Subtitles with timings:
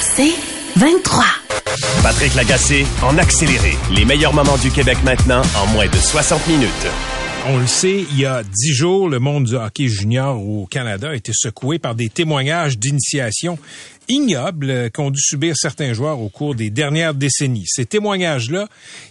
[0.00, 0.32] C'est
[0.76, 1.24] 23.
[2.02, 3.76] Patrick Lagacé en accéléré.
[3.94, 6.86] Les meilleurs moments du Québec maintenant en moins de 60 minutes.
[7.48, 11.10] On le sait, il y a dix jours, le monde du hockey junior au Canada
[11.10, 13.58] a été secoué par des témoignages d'initiation
[14.08, 17.66] ignobles qu'ont dû subir certains joueurs au cours des dernières décennies.
[17.66, 18.68] Ces témoignages-là,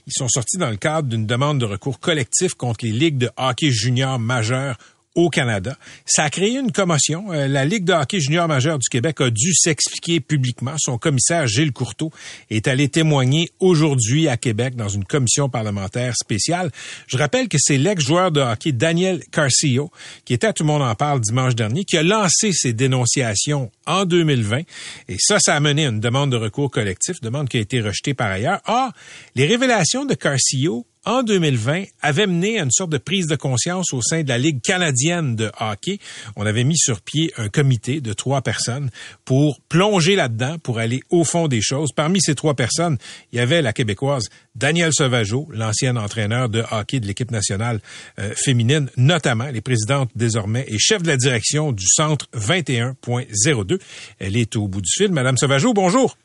[0.08, 3.30] ils sont sortis dans le cadre d'une demande de recours collectif contre les ligues de
[3.38, 4.78] hockey junior majeures
[5.16, 5.78] au Canada.
[6.06, 7.32] Ça a créé une commotion.
[7.32, 10.76] Euh, la Ligue de hockey junior majeur du Québec a dû s'expliquer publiquement.
[10.78, 12.12] Son commissaire Gilles Courteau
[12.50, 16.70] est allé témoigner aujourd'hui à Québec dans une commission parlementaire spéciale.
[17.08, 19.90] Je rappelle que c'est l'ex-joueur de hockey Daniel Carcillo,
[20.26, 23.72] qui était à Tout le monde en parle dimanche dernier, qui a lancé ses dénonciations
[23.88, 24.62] en 2020.
[25.08, 27.80] Et ça, ça a mené à une demande de recours collectif, demande qui a été
[27.82, 28.60] rejetée par ailleurs.
[28.68, 28.92] Or,
[29.36, 33.94] les révélations de Carcillo en 2020, avait mené à une sorte de prise de conscience
[33.94, 36.00] au sein de la Ligue canadienne de hockey.
[36.36, 38.90] On avait mis sur pied un comité de trois personnes
[39.24, 41.92] pour plonger là-dedans, pour aller au fond des choses.
[41.96, 42.98] Parmi ces trois personnes,
[43.32, 47.80] il y avait la Québécoise Danielle Sauvageau, l'ancienne entraîneur de hockey de l'équipe nationale
[48.20, 53.80] euh, féminine, notamment, les présidentes désormais et chef de la direction du centre 21.02.
[54.20, 55.12] Elle est au bout du fil.
[55.12, 56.18] Madame Sauvageau, bonjour.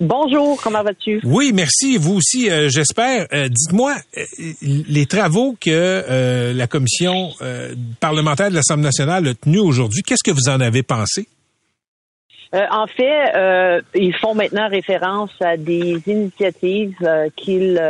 [0.00, 1.20] Bonjour, comment vas-tu?
[1.24, 1.96] Oui, merci.
[1.96, 3.26] Vous aussi, euh, j'espère.
[3.32, 4.22] Euh, dites-moi, euh,
[4.62, 7.30] les travaux que la commission
[8.00, 11.26] parlementaire de l'Assemblée nationale a tenus aujourd'hui, qu'est-ce que vous en avez pensé?
[12.52, 16.96] en fait, ils font maintenant référence à des initiatives
[17.36, 17.80] qu'ils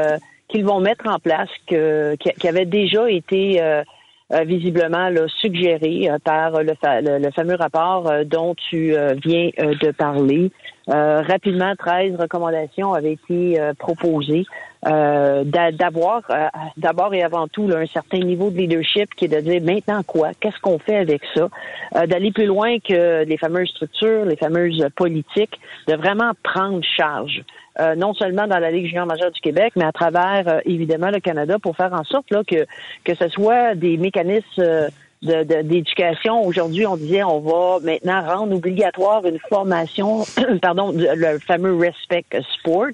[0.49, 3.61] qu'ils vont mettre en place, que, qui, avaient déjà été
[4.45, 5.09] visiblement
[5.41, 6.73] suggérées par le,
[7.19, 8.95] le, fameux rapport dont tu
[9.25, 10.51] viens de parler.
[10.89, 14.47] Euh, rapidement, 13 recommandations avaient été euh, proposées.
[14.87, 16.23] Euh, d'avoir
[16.77, 20.31] d'abord et avant tout un certain niveau de leadership qui est de dire maintenant quoi,
[20.39, 21.49] qu'est-ce qu'on fait avec ça,
[22.07, 25.59] d'aller plus loin que les fameuses structures, les fameuses politiques,
[25.89, 27.43] de vraiment prendre charge.
[27.97, 31.59] non seulement dans la Ligue junior majeure du Québec, mais à travers évidemment le Canada
[31.59, 32.65] pour faire en sorte là, que
[33.03, 34.91] que ce soit des mécanismes
[35.23, 36.45] d'éducation.
[36.45, 40.25] Aujourd'hui, on disait on va maintenant rendre obligatoire une formation,
[40.63, 42.91] pardon, le fameux Respect Sport,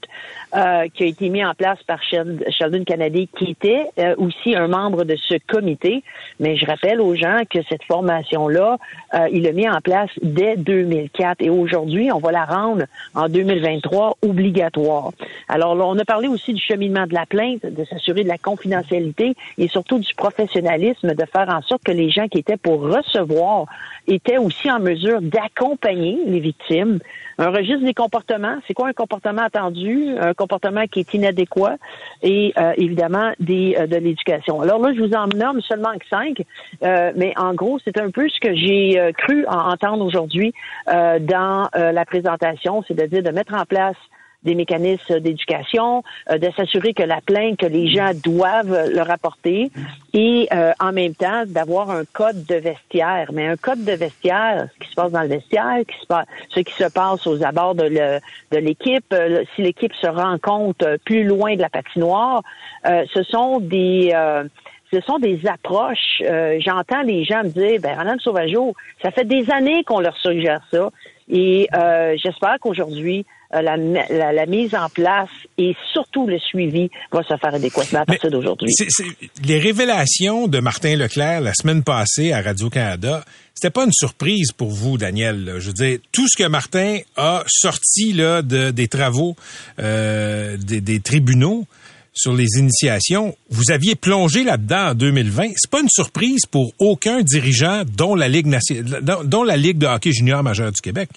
[0.54, 4.68] euh, qui a été mis en place par Sheldon Kennedy, qui était euh, aussi un
[4.68, 6.02] membre de ce comité.
[6.40, 8.78] Mais je rappelle aux gens que cette formation-là,
[9.14, 12.84] euh, il l'a mis en place dès 2004 et aujourd'hui, on va la rendre
[13.14, 15.10] en 2023 obligatoire.
[15.48, 18.38] Alors là, on a parlé aussi du cheminement de la plainte, de s'assurer de la
[18.38, 22.80] confidentialité et surtout du professionnalisme, de faire en sorte que les gens qui étaient pour
[22.82, 23.66] recevoir
[24.06, 26.98] étaient aussi en mesure d'accompagner les victimes.
[27.38, 31.76] Un registre des comportements, c'est quoi un comportement attendu, un comportement qui est inadéquat
[32.22, 34.60] et euh, évidemment des, euh, de l'éducation.
[34.60, 36.42] Alors là, je vous en nomme seulement que cinq,
[36.82, 40.52] euh, mais en gros, c'est un peu ce que j'ai cru entendre aujourd'hui
[40.86, 43.96] dans la présentation, c'est-à-dire de mettre en place
[44.44, 49.70] des mécanismes d'éducation, euh, de s'assurer que la plainte que les gens doivent leur apporter
[50.14, 53.30] et euh, en même temps d'avoir un code de vestiaire.
[53.32, 55.96] Mais un code de vestiaire, ce qui se passe dans le vestiaire, qui
[56.50, 58.20] ce qui se passe aux abords de,
[58.52, 62.42] l'équipe, euh, si l'équipe se rencontre plus loin de la patinoire,
[62.84, 64.12] ce sont des
[64.92, 66.22] ce sont des approches.
[66.58, 70.60] J'entends les gens me dire, ben Ronan Sauvageau, ça fait des années qu'on leur suggère
[70.70, 70.90] ça,
[71.30, 71.68] et
[72.16, 73.24] j'espère qu'aujourd'hui
[73.54, 78.06] euh, la, la, mise en place et surtout le suivi va se faire adéquatement à
[78.06, 78.72] partir d'aujourd'hui.
[79.44, 83.24] Les révélations de Martin Leclerc la semaine passée à Radio-Canada,
[83.54, 85.56] c'était pas une surprise pour vous, Daniel.
[85.58, 89.36] Je veux dire, tout ce que Martin a sorti là, de, des travaux
[89.78, 91.66] euh, des, des tribunaux,
[92.14, 95.52] sur les initiations, vous aviez plongé là-dedans en 2020.
[95.56, 98.54] C'est pas une surprise pour aucun dirigeant, dont la Ligue,
[99.24, 101.08] dont la Ligue de hockey junior majeur du Québec.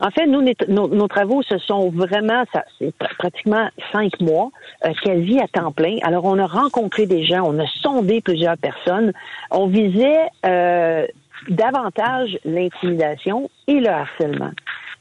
[0.00, 2.42] En fait, nous, nos, travaux, ce sont vraiment,
[2.78, 4.50] c'est pratiquement cinq mois,
[4.84, 5.98] euh, quasi à temps plein.
[6.02, 9.12] Alors, on a rencontré des gens, on a sondé plusieurs personnes.
[9.52, 11.06] On visait euh,
[11.48, 14.50] davantage l'intimidation et le harcèlement.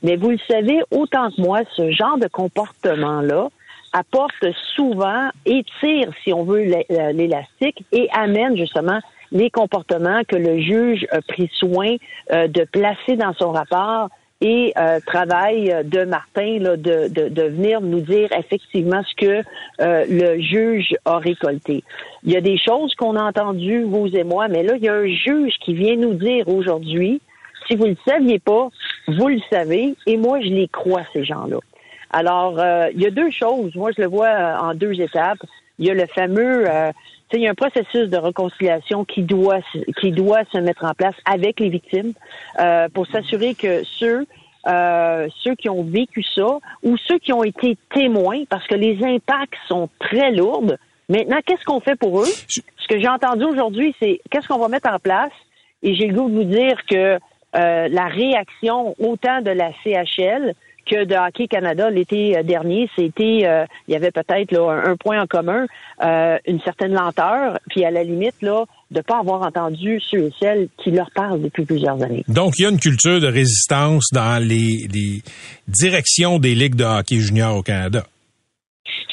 [0.03, 3.47] Mais vous le savez autant que moi, ce genre de comportement-là
[3.93, 4.45] apporte
[4.75, 8.99] souvent, étire, si on veut, euh, l'élastique et amène justement
[9.31, 11.95] les comportements que le juge a pris soin
[12.29, 14.09] de placer dans son rapport
[14.41, 19.43] et euh, travail de Martin là, de, de, de, venir nous dire effectivement ce que
[19.81, 21.83] euh, le juge a récolté.
[22.23, 24.89] Il y a des choses qu'on a entendues, vous et moi, mais là, il y
[24.89, 27.21] a un juge qui vient nous dire aujourd'hui,
[27.67, 28.67] si vous ne le saviez pas,
[29.07, 31.59] vous le savez, et moi, je les crois, ces gens-là.
[32.11, 33.73] Alors, euh, il y a deux choses.
[33.75, 35.39] Moi, je le vois en deux étapes.
[35.79, 36.65] Il y a le fameux
[37.33, 39.59] il y a un processus de réconciliation qui doit
[39.99, 42.13] qui doit se mettre en place avec les victimes
[42.59, 44.25] euh, pour s'assurer que ceux
[44.65, 49.03] euh, ceux qui ont vécu ça ou ceux qui ont été témoins, parce que les
[49.03, 50.63] impacts sont très lourds.
[51.09, 52.31] Maintenant, qu'est-ce qu'on fait pour eux?
[52.47, 55.33] Ce que j'ai entendu aujourd'hui, c'est qu'est-ce qu'on va mettre en place?
[55.81, 57.19] Et j'ai le goût de vous dire que
[57.55, 60.53] euh, la réaction autant de la CHL
[60.85, 65.21] que de Hockey Canada l'été euh, dernier, c'était euh, il y avait peut-être un, point
[65.21, 65.65] en commun,
[66.03, 70.33] euh, une certaine lenteur, puis à la limite là de pas avoir entendu ceux et
[70.39, 72.23] celles qui leur parlent depuis plusieurs années.
[72.27, 75.21] Donc il y a une culture de résistance dans les, les
[75.67, 78.03] directions des ligues de hockey junior au Canada.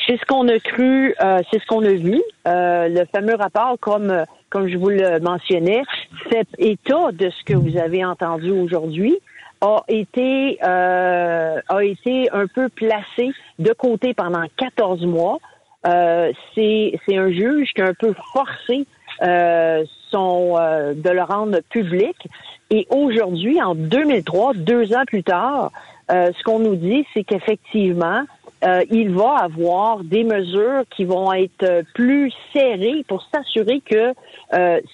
[0.06, 1.14] C'est ce qu'on a cru,
[1.50, 2.20] c'est ce qu'on a vu.
[2.44, 5.82] le fameux rapport, comme comme je vous le mentionnais,
[6.28, 9.16] fait état de ce que vous avez entendu aujourd'hui
[9.60, 15.38] a été euh, a été un peu placé de côté pendant 14 mois.
[15.86, 18.86] Euh, c'est un juge qui a un peu forcé
[19.22, 22.16] euh, son euh, de le rendre public.
[22.70, 25.72] Et aujourd'hui, en 2003, deux ans plus tard,
[26.10, 28.22] euh, ce qu'on nous dit, c'est qu'effectivement,
[28.64, 34.12] euh, il va avoir des mesures qui vont être plus serrées pour s'assurer que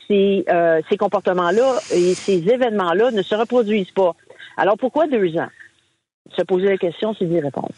[0.07, 0.45] ces,
[0.89, 4.15] ces comportements-là et ces événements-là ne se reproduisent pas.
[4.57, 5.49] Alors pourquoi deux ans?
[6.37, 7.71] Se poser la question, c'est d'y répondre.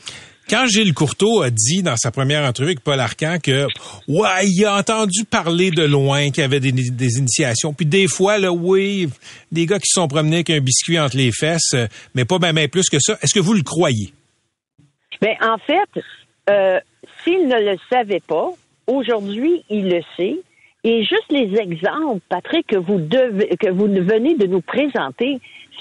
[0.48, 3.66] Quand Gilles Courteau a dit dans sa première entrevue avec Paul Arcan que
[4.08, 8.38] ouais, il a entendu parler de loin qu'il y avait des, initiations, puis des fois
[8.38, 9.10] là, oui,
[9.52, 11.76] des gars qui se sont promenés avec un biscuit entre les fesses,
[12.14, 13.18] mais pas même plus que ça.
[13.20, 14.14] Est-ce que vous le croyez?
[15.20, 16.02] Ben en fait,
[16.48, 16.80] euh,
[17.22, 18.48] s'il ne le savait pas,
[18.86, 20.38] aujourd'hui il le sait.
[20.84, 25.40] Et juste les exemples, Patrick, que vous devez, que vous venez de nous présenter,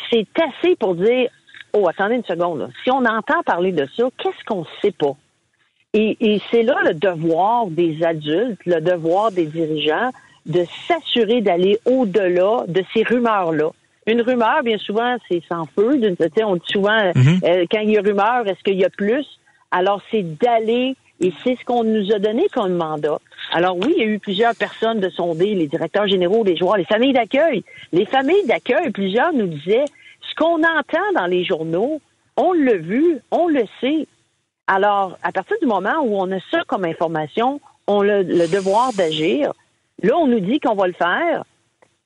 [0.09, 1.29] c'est assez pour dire
[1.73, 2.69] Oh, attendez une seconde.
[2.83, 5.15] Si on entend parler de ça, qu'est-ce qu'on ne sait pas?
[5.93, 10.11] Et, c'est là le devoir des adultes, le devoir des dirigeants
[10.45, 13.71] de s'assurer d'aller au-delà de ces rumeurs-là.
[14.05, 15.99] Une rumeur, bien souvent, c'est sans feu.
[16.43, 17.45] On dit souvent, mm-hmm.
[17.45, 19.25] euh, quand il y a rumeur, est-ce qu'il y a plus?
[19.71, 23.19] Alors, c'est d'aller, et c'est ce qu'on nous a donné comme mandat.
[23.51, 26.77] Alors oui, il y a eu plusieurs personnes de sonder, les directeurs généraux, les joueurs,
[26.77, 27.63] les familles d'accueil.
[27.91, 29.85] Les familles d'accueil, plusieurs nous disaient,
[30.29, 32.01] ce qu'on entend dans les journaux,
[32.35, 34.07] on l'a vu, on le sait.
[34.67, 38.91] Alors, à partir du moment où on a ça comme information, on a le devoir
[38.93, 39.53] d'agir.
[40.03, 41.43] Là, on nous dit qu'on va le faire.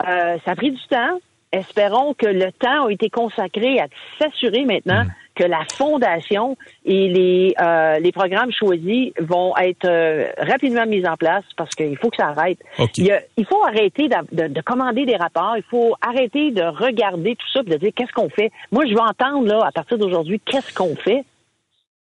[0.07, 1.19] Euh, ça a pris du temps.
[1.51, 3.87] Espérons que le temps a été consacré à
[4.19, 5.11] s'assurer maintenant mm
[5.41, 6.55] que la fondation
[6.85, 11.97] et les, euh, les programmes choisis vont être euh, rapidement mis en place parce qu'il
[11.97, 12.59] faut que ça arrête.
[12.97, 17.47] Il, il, faut arrêter de, de, commander des rapports, il faut arrêter de regarder tout
[17.53, 18.51] ça et de dire qu'est-ce qu'on fait?
[18.71, 21.23] Moi, je veux entendre là, à partir d'aujourd'hui, qu'est-ce qu'on fait?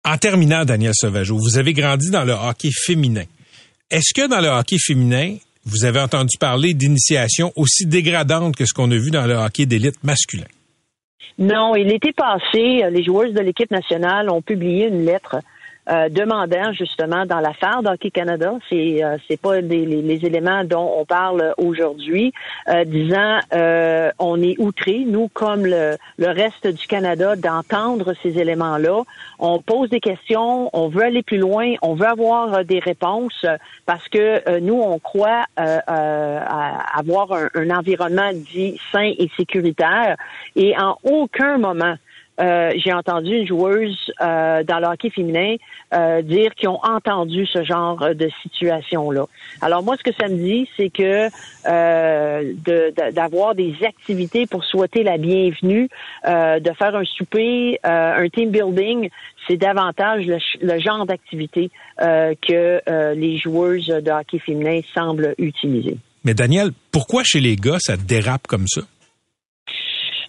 [0.05, 3.23] En terminant, Daniel Sauvageau, vous avez grandi dans le hockey féminin.
[3.91, 5.35] Est-ce que dans le hockey féminin,
[5.65, 9.65] vous avez entendu parler d'initiations aussi dégradantes que ce qu'on a vu dans le hockey
[9.65, 10.45] d'élite masculin?
[11.37, 15.37] Non, il était passé, les joueuses de l'équipe nationale ont publié une lettre
[15.89, 21.05] euh, demandant justement dans l'affaire d'Hockey Canada, c'est euh, c'est pas les, éléments dont on
[21.05, 22.33] parle aujourd'hui,
[22.69, 28.39] euh, disant euh, on est outré, nous comme le, le reste du Canada, d'entendre ces
[28.39, 29.03] éléments-là.
[29.39, 33.45] On pose des questions, on veut aller plus loin, on veut avoir des réponses
[33.85, 40.15] parce que nous on croit avoir un, un environnement dit sain et sécuritaire
[40.55, 41.95] et en aucun moment
[42.39, 45.55] euh, j'ai entendu une joueuse euh, dans le hockey féminin
[45.93, 49.25] euh, dire qu'ils ont entendu ce genre de situation-là.
[49.61, 51.29] Alors moi, ce que ça me dit, c'est que
[53.11, 55.87] d'avoir des activités pour souhaiter la bienvenue,
[56.25, 59.09] de faire un souper, un team building,
[59.47, 65.97] c'est davantage le, genre d'activité que les joueuses de hockey féminin semblent utiliser.
[66.23, 68.81] Mais Daniel, pourquoi chez les gars ça dérape comme ça?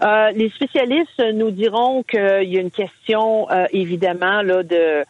[0.03, 5.05] Euh, les spécialistes nous diront qu'il y a une question euh, évidemment là de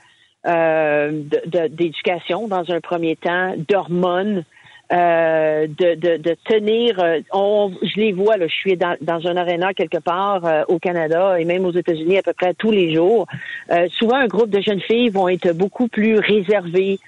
[0.47, 1.23] euh,
[1.69, 4.45] d'éducation dans un premier temps, d'hormones.
[4.93, 7.01] Euh, de, de, de, tenir.
[7.01, 10.63] Euh, on, je les vois, là, je suis dans, dans un aréna quelque part euh,
[10.69, 13.27] au Canada et même aux États-Unis à peu près tous les jours.
[13.73, 17.01] Euh, souvent, un groupe de jeunes filles vont être beaucoup plus réservées,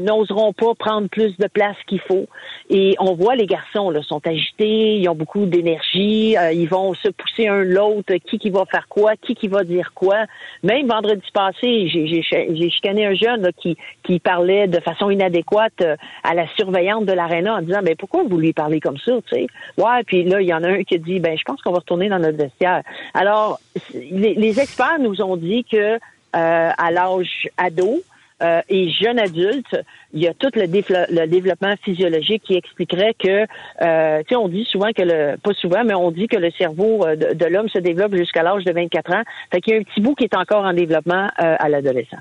[0.00, 2.26] n'oseront pas prendre plus de place qu'il faut.
[2.68, 7.08] Et on voit les garçons là, sont agités, ils ont beaucoup d'énergie, ils vont se
[7.08, 10.26] pousser un l'autre, qui qui va faire quoi, qui qui va dire quoi.
[10.62, 15.82] Même vendredi passé, j'ai chicané un jeune là, qui, qui parlait de façon inadéquate
[16.22, 19.36] à la surveillante de la en disant ben pourquoi vous lui parlez comme ça, tu
[19.36, 19.46] sais?
[19.78, 21.78] Ouais, puis là il y en a un qui dit ben je pense qu'on va
[21.78, 22.82] retourner dans notre vestiaire.
[23.14, 23.60] Alors
[23.92, 25.98] les, experts nous ont dit que euh,
[26.34, 28.02] à l'âge ado,
[28.42, 29.76] euh, et jeune adulte,
[30.12, 33.46] il y a tout le, développement physiologique qui expliquerait que,
[33.82, 36.50] euh, tu sais, on dit souvent que le, pas souvent, mais on dit que le
[36.50, 39.22] cerveau euh, de, l'homme se développe jusqu'à l'âge de 24 ans.
[39.52, 42.18] Fait qu'il y a un petit bout qui est encore en développement à l'adolescent.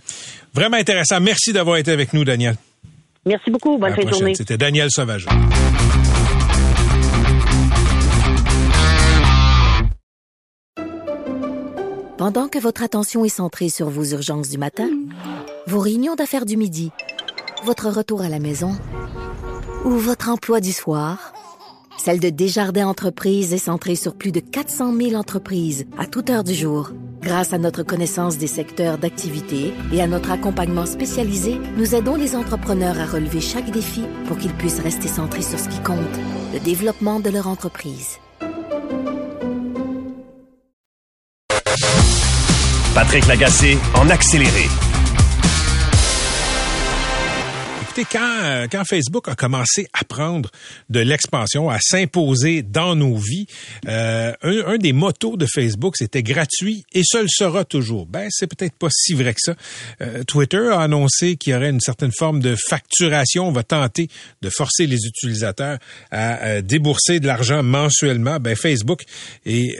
[0.53, 1.19] Vraiment intéressant.
[1.19, 2.55] Merci d'avoir été avec nous, Daniel.
[3.25, 3.77] Merci beaucoup.
[3.77, 4.35] Bonne fin de journée.
[4.35, 5.27] C'était Daniel Sauvage.
[12.17, 14.89] Pendant que votre attention est centrée sur vos urgences du matin,
[15.65, 16.91] vos réunions d'affaires du midi,
[17.63, 18.77] votre retour à la maison
[19.85, 21.33] ou votre emploi du soir,
[21.97, 26.43] celle de Desjardins Entreprises est centrée sur plus de 400 000 entreprises à toute heure
[26.43, 26.91] du jour.
[27.21, 32.35] Grâce à notre connaissance des secteurs d'activité et à notre accompagnement spécialisé, nous aidons les
[32.35, 35.99] entrepreneurs à relever chaque défi pour qu'ils puissent rester centrés sur ce qui compte,
[36.51, 38.17] le développement de leur entreprise.
[42.95, 44.90] Patrick Lagacé en accéléré.
[48.15, 50.49] Euh, quand Facebook a commencé à prendre
[50.89, 53.47] de l'expansion, à s'imposer dans nos vies,
[53.87, 58.07] euh, un, des motos de Facebook, c'était gratuit et ce le sera toujours.
[58.07, 59.55] Ben, c'est peut-être pas si vrai que ça.
[60.01, 63.47] Euh, Twitter a annoncé qu'il y aurait une certaine forme de facturation.
[63.47, 64.09] On va tenter
[64.41, 65.77] de forcer les utilisateurs
[66.09, 68.39] à débourser de l'argent mensuellement.
[68.39, 69.03] Ben, Facebook
[69.45, 69.77] et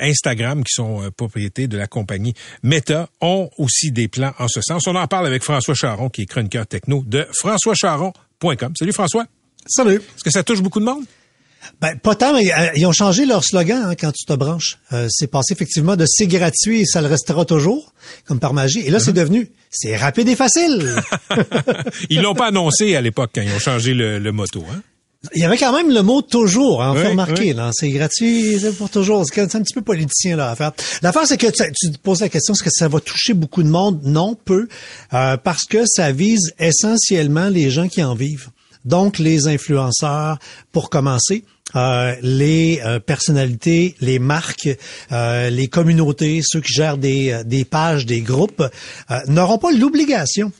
[0.00, 4.86] Instagram, qui sont propriétés de la compagnie Meta, ont aussi des plans en ce sens.
[4.86, 8.72] On en parle avec François Charon, qui est chroniqueur techno de France françoischaron.com.
[8.78, 9.26] Salut François.
[9.66, 9.96] Salut.
[9.96, 11.04] Est-ce que ça touche beaucoup de monde?
[11.80, 14.78] Ben, pas tant, mais euh, ils ont changé leur slogan hein, quand tu te branches.
[14.92, 17.92] Euh, c'est passé effectivement de c'est gratuit et ça le restera toujours,
[18.24, 18.80] comme par magie.
[18.80, 19.14] Et là, c'est uh-huh.
[19.14, 20.94] devenu c'est rapide et facile.
[22.10, 24.64] ils l'ont pas annoncé à l'époque quand ils ont changé le, le moto.
[24.72, 24.80] Hein?
[25.34, 27.70] Il y avait quand même le mot toujours, hein, fait remarquer, là.
[27.72, 29.24] C'est gratuit, c'est pour toujours.
[29.26, 30.70] C'est un petit peu politicien, là, à faire.
[31.02, 33.68] L'affaire, c'est que tu, te poses la question, est-ce que ça va toucher beaucoup de
[33.68, 34.00] monde?
[34.04, 34.68] Non, peu.
[35.14, 38.50] Euh, parce que ça vise essentiellement les gens qui en vivent.
[38.84, 40.38] Donc, les influenceurs,
[40.70, 41.44] pour commencer.
[41.76, 44.70] Euh, les euh, personnalités, les marques,
[45.10, 48.62] les communautés, ceux qui gèrent des, des pages, des groupes,
[49.26, 50.52] n'auront pas l'obligation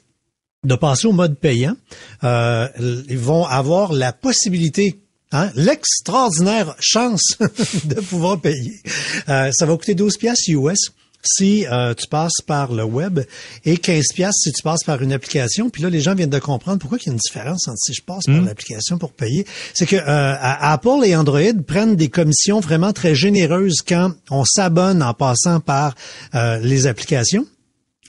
[0.64, 1.76] de passer au mode payant,
[2.24, 2.68] euh,
[3.08, 5.00] ils vont avoir la possibilité
[5.30, 7.36] Hein, l'extraordinaire chance
[7.84, 8.80] de pouvoir payer.
[9.28, 10.78] Euh, ça va coûter 12 pièces US
[11.22, 13.20] si euh, tu passes par le web
[13.66, 15.68] et 15 pièces si tu passes par une application.
[15.68, 17.92] Puis là, les gens viennent de comprendre pourquoi il y a une différence entre si
[17.92, 18.46] je passe par hmm.
[18.46, 19.46] l'application pour payer.
[19.74, 25.12] C'est que Apple et Android prennent des commissions vraiment très généreuses quand on s'abonne en
[25.12, 25.94] passant par
[26.32, 27.46] les applications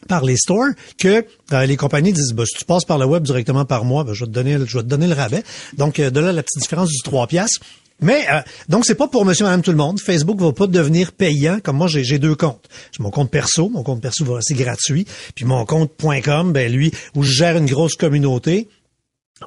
[0.09, 3.23] par les stores que euh, les compagnies disent bah, si tu passes par le web
[3.23, 5.43] directement par moi, ben, je vais te donner je vais te donner le rabais.
[5.77, 7.61] Donc euh, de là la petite différence du 3 piastres.
[8.01, 9.99] Mais euh, donc c'est pas pour monsieur madame tout le monde.
[9.99, 12.67] Facebook va pas devenir payant comme moi j'ai deux comptes.
[12.91, 15.91] J'ai mon compte perso, mon compte perso va rester gratuit, puis mon compte
[16.23, 18.67] .com ben lui où je gère une grosse communauté.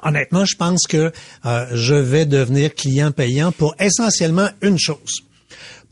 [0.01, 1.11] Honnêtement, je pense que
[1.45, 5.23] euh, je vais devenir client payant pour essentiellement une chose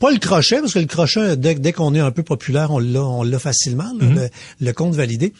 [0.02, 3.04] pas le crochet, parce que le crochet, dès, qu'on est un peu populaire, on l'a,
[3.04, 4.14] on l'a facilement, mhm.
[4.16, 4.28] le,
[4.60, 5.32] le, compte validé.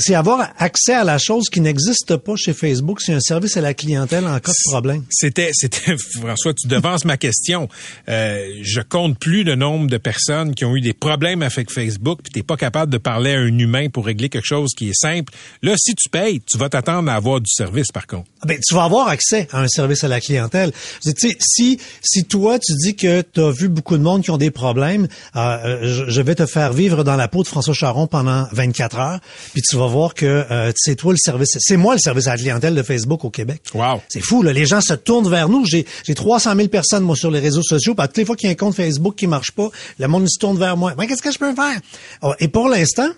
[0.00, 3.00] C'est avoir accès à la chose qui n'existe pas chez Facebook.
[3.00, 5.04] C'est un service à la clientèle en cas de problème.
[5.10, 7.68] C'était, c'était François, tu devances ma question.
[8.08, 12.20] Euh, je compte plus le nombre de personnes qui ont eu des problèmes avec Facebook,
[12.22, 14.98] puis t'es pas capable de parler à un humain pour régler quelque chose qui est
[14.98, 15.32] simple.
[15.62, 18.28] Là, si tu payes, tu vas t'attendre à avoir du service, par contre.
[18.42, 20.72] Ah ben, tu vas avoir accès à un service à la clientèle.
[21.02, 24.30] Tu sais, si si toi tu dis que tu as vu beaucoup de monde qui
[24.30, 27.74] ont des problèmes, euh, euh, je vais te faire vivre dans la peau de François
[27.74, 29.20] Charon pendant 24 heures,
[29.52, 32.32] puis tu vas voir que euh, c'est toi le service, c'est moi le service à
[32.32, 33.62] la clientèle de Facebook au Québec.
[33.74, 34.00] Wow.
[34.08, 34.52] C'est fou, là.
[34.52, 35.64] Les gens se tournent vers nous.
[35.66, 37.94] J'ai, j'ai 300 000 personnes, moi, sur les réseaux sociaux.
[37.94, 39.68] Puis toutes les fois qu'il y a un compte Facebook qui marche pas,
[39.98, 40.94] le monde se tourne vers moi.
[40.98, 41.78] Mais qu'est-ce que je peux faire?
[42.22, 43.08] Oh, et pour l'instant,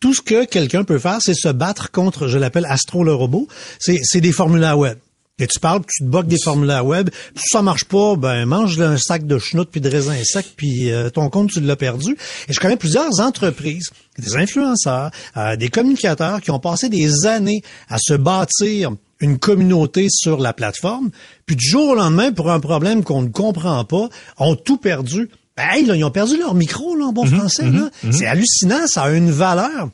[0.00, 3.48] tout ce que quelqu'un peut faire, c'est se battre contre, je l'appelle Astro le robot.
[3.78, 4.98] C'est, c'est des formulaires web.
[5.42, 8.80] Et tu parles, tu te boques des formulaires web, si ça marche pas, ben mange
[8.80, 12.16] un sac de chenoute puis de raisins secs, puis euh, ton compte tu l'as perdu.
[12.48, 17.62] Et je connais plusieurs entreprises, des influenceurs, euh, des communicateurs qui ont passé des années
[17.88, 21.10] à se bâtir une communauté sur la plateforme,
[21.44, 24.08] puis du jour au lendemain, pour un problème qu'on ne comprend pas,
[24.38, 25.28] ont tout perdu.
[25.56, 27.64] Ben, ils ont perdu leur micro, là, en bon mhm, français.
[27.64, 27.90] Mhm.
[28.12, 29.90] C'est hallucinant, ça a une valeur.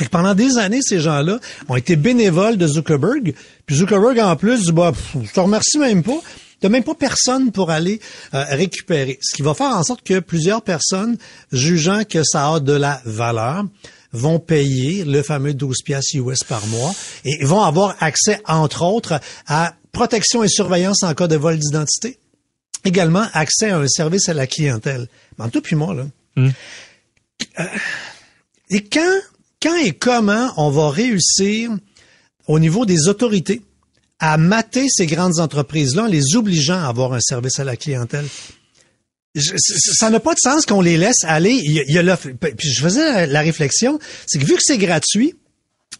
[0.00, 1.38] Et pendant des années, ces gens-là
[1.68, 3.34] ont été bénévoles de Zuckerberg.
[3.66, 4.92] Puis Zuckerberg, en plus, dit, bah,
[5.22, 6.18] je te remercie même pas.
[6.62, 8.00] Il n'y a même pas personne pour aller
[8.34, 9.18] euh, récupérer.
[9.22, 11.16] Ce qui va faire en sorte que plusieurs personnes,
[11.52, 13.64] jugeant que ça a de la valeur,
[14.12, 16.92] vont payer le fameux 12 piastres US par mois
[17.24, 22.18] et vont avoir accès, entre autres, à protection et surveillance en cas de vol d'identité.
[22.84, 25.06] Également, accès à un service à la clientèle.
[25.38, 26.06] Mais en tout puis moi, là.
[26.36, 26.50] Hmm.
[27.58, 27.64] Euh,
[28.70, 29.20] et quand,
[29.62, 31.70] quand et comment on va réussir
[32.46, 33.62] au niveau des autorités
[34.18, 38.26] à mater ces grandes entreprises-là en les obligeant à avoir un service à la clientèle?
[39.36, 41.84] ça n'a pas de sens qu'on les laisse aller.
[42.56, 45.34] Puis je faisais la réflexion, c'est que vu que c'est gratuit,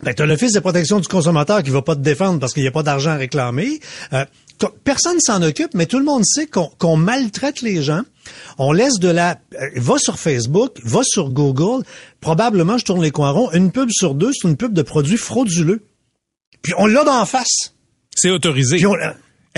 [0.03, 2.63] ben, tu as l'Office de protection du consommateur qui va pas te défendre parce qu'il
[2.63, 3.81] n'y a pas d'argent à réclamer.
[4.13, 4.25] Euh,
[4.83, 8.03] personne s'en occupe, mais tout le monde sait qu'on maltraite les gens.
[8.59, 9.39] On laisse de la...
[9.55, 11.85] Euh, va sur Facebook, va sur Google.
[12.21, 15.17] Probablement, je tourne les coins ronds, une pub sur deux, c'est une pub de produits
[15.17, 15.83] frauduleux.
[16.63, 17.75] Puis on l'a d'en face.
[18.15, 18.79] C'est autorisé.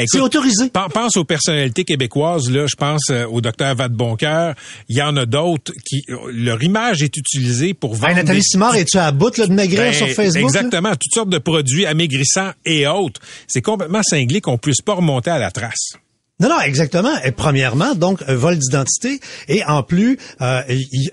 [0.06, 0.70] c'est autorisé.
[0.70, 2.66] Pense aux personnalités québécoises, là.
[2.66, 4.54] Je pense euh, au docteur Vadeboncoeur.
[4.88, 8.14] Il y en a d'autres qui, leur image est utilisée pour vendre.
[8.14, 8.44] Nathalie des...
[8.44, 10.44] Simard, es-tu à bout de maigrir ben, sur Facebook?
[10.44, 10.90] Exactement.
[10.92, 13.20] Toutes sortes de produits amaigrissants et autres.
[13.48, 15.94] C'est complètement cinglé qu'on puisse pas remonter à la trace.
[16.42, 17.16] Non, non, exactement.
[17.22, 20.61] Et premièrement, donc, un vol d'identité et en plus, euh,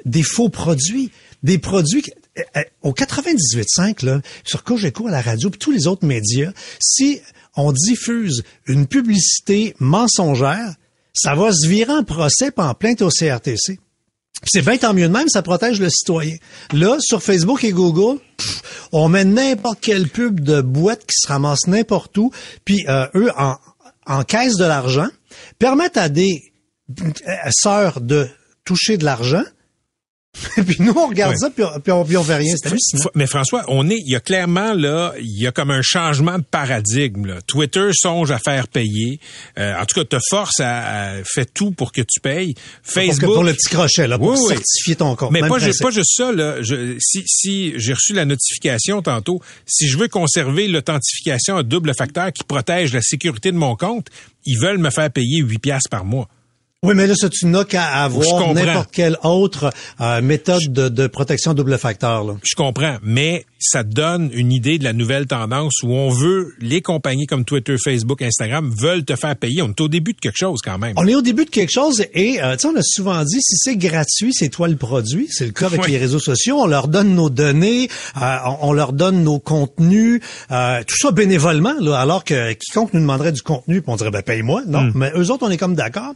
[0.05, 1.11] des faux produits.
[1.43, 2.03] Des produits
[2.37, 6.51] euh, euh, au 98.5, là, sur Cogeco à la radio, puis tous les autres médias,
[6.81, 7.21] si
[7.55, 10.73] on diffuse une publicité mensongère,
[11.13, 13.79] ça va se virer en procès pas en plainte au CRTC.
[14.43, 16.37] C'est 20 ans mieux de même, ça protège le citoyen.
[16.73, 18.19] Là, sur Facebook et Google,
[18.91, 22.31] on met n'importe quelle pub de boîte qui se ramasse n'importe où,
[22.65, 23.57] puis euh, eux, en,
[24.07, 25.07] en caisse de l'argent,
[25.59, 26.51] permettent à des
[27.51, 28.27] sœurs de
[28.65, 29.43] toucher de l'argent,
[30.57, 32.53] et puis nous, on regarde ça, puis on, puis, fait rien.
[32.55, 32.71] C'est
[33.15, 36.37] Mais François, on est, il y a clairement là, il y a comme un changement
[36.37, 37.25] de paradigme.
[37.25, 37.41] Là.
[37.47, 39.19] Twitter songe à faire payer.
[39.57, 42.53] Euh, en tout cas, te force à, faire tout pour que tu payes.
[42.83, 45.31] Facebook pour le petit crochet là, pour certifier ton compte.
[45.31, 46.61] Mais pas, pas, juste ça là.
[46.61, 51.93] Je, si si j'ai reçu la notification tantôt, si je veux conserver l'authentification à double
[51.97, 54.07] facteur qui protège la sécurité de mon compte,
[54.49, 56.27] ils veulent me faire payer 8 piastres par mois.
[56.81, 61.07] Oui, mais là, ça, tu n'as qu'à avoir n'importe quelle autre euh, méthode de, de,
[61.07, 62.23] protection double facteur.
[62.23, 62.35] Là.
[62.41, 66.81] Je comprends, mais ça donne une idée de la nouvelle tendance où on veut, les
[66.81, 69.61] compagnies comme Twitter, Facebook, Instagram veulent te faire payer.
[69.61, 70.93] On est au début de quelque chose quand même.
[70.95, 73.41] On est au début de quelque chose et euh, tu sais, on a souvent dit,
[73.41, 75.27] si c'est gratuit, c'est toi le produit.
[75.29, 76.61] C'est le cas avec les réseaux sociaux.
[76.61, 77.89] On leur donne nos données,
[78.21, 83.33] euh, on, leur donne nos contenus, tout ça bénévolement, là, alors que quiconque nous demanderait
[83.33, 84.61] du contenu, on dirait, ben paye-moi.
[84.65, 84.91] Non, hmm.
[84.95, 86.13] mais eux autres, on est comme d'accord.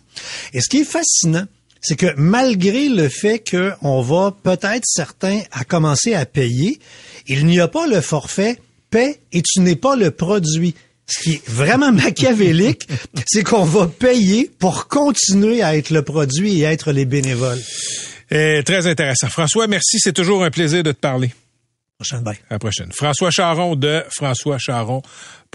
[0.54, 1.46] Et ce qui est fascinant,
[1.82, 6.80] c'est que malgré le fait qu'on va peut-être certains à commencer à payer,
[7.28, 10.76] il n'y a pas le forfait paie et tu n'es pas le produit.
[11.08, 12.88] Ce qui est vraiment machiavélique,
[13.26, 17.62] c'est qu'on va payer pour continuer à être le produit et être les bénévoles.
[18.32, 19.28] Et eh, très intéressant.
[19.28, 20.00] François, merci.
[20.00, 21.34] C'est toujours un plaisir de te parler.
[22.12, 22.92] À la prochaine.
[22.92, 25.02] François Charon de François Charon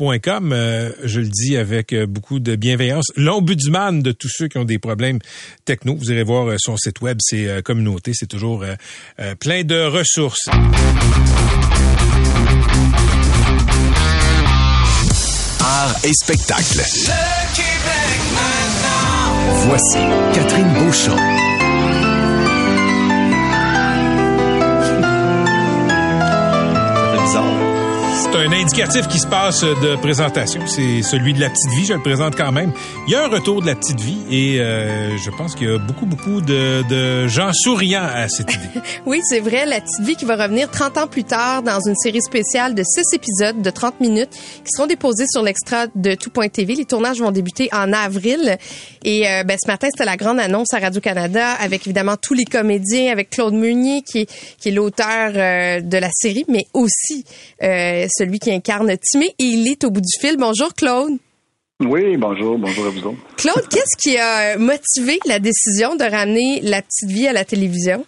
[0.00, 4.64] euh, je le dis avec euh, beaucoup de bienveillance, l'ombudsman de tous ceux qui ont
[4.64, 5.18] des problèmes
[5.64, 5.96] techno.
[5.96, 8.64] Vous irez voir euh, son site web, c'est communauté, c'est toujours
[9.40, 10.48] plein de ressources.
[15.60, 16.78] Art et spectacle.
[16.78, 19.68] Le Québec maintenant.
[19.68, 19.98] Voici
[20.34, 21.37] Catherine Beauchamp.
[28.30, 30.60] C'est un indicatif qui se passe de présentation.
[30.66, 31.86] C'est celui de la petite vie.
[31.86, 32.72] Je le présente quand même.
[33.06, 35.72] Il y a un retour de la petite vie et euh, je pense qu'il y
[35.72, 38.80] a beaucoup, beaucoup de, de gens souriants à cette idée.
[39.06, 39.64] oui, c'est vrai.
[39.64, 42.82] La petite vie qui va revenir 30 ans plus tard dans une série spéciale de
[42.82, 46.74] 6 épisodes de 30 minutes qui seront déposés sur l'extra de tout.tv.
[46.74, 48.58] Les tournages vont débuter en avril.
[49.04, 52.44] Et euh, ben, ce matin, c'était la grande annonce à Radio-Canada avec évidemment tous les
[52.44, 57.24] comédiens, avec Claude Meunier qui est, qui est l'auteur euh, de la série, mais aussi
[58.18, 60.36] celui qui incarne Timé, et il est au bout du fil.
[60.36, 61.12] Bonjour Claude.
[61.80, 66.82] Oui, bonjour, bonjour à vous Claude, qu'est-ce qui a motivé la décision de ramener la
[66.82, 68.04] petite vie à la télévision?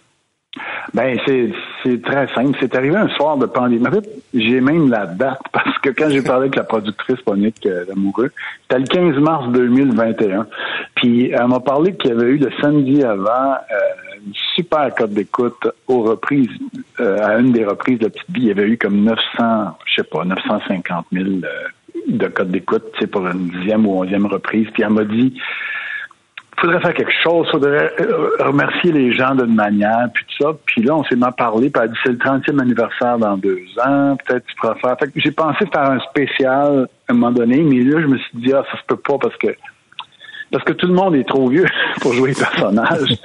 [0.93, 2.57] Ben, c'est très simple.
[2.59, 3.87] C'est arrivé un soir de pandémie.
[3.87, 7.65] En fait, j'ai même la date parce que quand j'ai parlé avec la productrice Monique
[7.65, 8.31] euh, Lamoureux,
[8.63, 10.47] c'était le 15 mars 2021.
[10.95, 15.11] Puis elle m'a parlé qu'il y avait eu le samedi avant euh, une super cote
[15.11, 16.49] d'écoute aux reprises,
[16.99, 18.41] euh, à une des reprises de la petite vie.
[18.41, 21.25] Il y avait eu comme 900, je sais pas, 950 000
[22.07, 24.67] de code d'écoute, sais, pour une dixième ou onzième reprise.
[24.73, 25.39] Puis elle m'a dit,
[26.59, 30.53] faudrait faire quelque chose, faudrait euh, remercier les gens d'une manière, puis tout ça.
[30.65, 33.37] Puis là, on s'est mal parlé, puis elle a dit, c'est le 30e anniversaire dans
[33.37, 34.95] deux ans, peut-être tu pourras faire.
[34.99, 38.17] Fait que j'ai pensé faire un spécial à un moment donné, mais là, je me
[38.17, 39.47] suis dit, ah, ça se peut pas parce que
[40.51, 41.65] parce que tout le monde est trop vieux
[42.01, 43.17] pour jouer le personnage.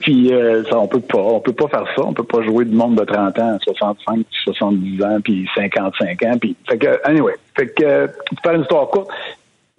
[0.00, 2.02] Puis euh, ça, on peut pas, on peut pas faire ça.
[2.04, 6.38] On peut pas jouer du monde de 30 ans, 65, 70 ans, puis 55 ans.
[6.38, 9.10] Puis fait que anyway, fait que euh, pour faire une histoire courte.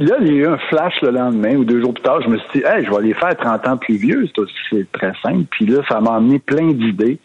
[0.01, 2.21] Là, il y a eu un flash le lendemain ou deux jours plus tard.
[2.21, 4.29] Je me suis dit, hey, je vais aller faire 30 ans plus vieux.
[4.69, 5.43] C'est très simple.
[5.51, 7.19] Puis là, ça m'a amené plein d'idées.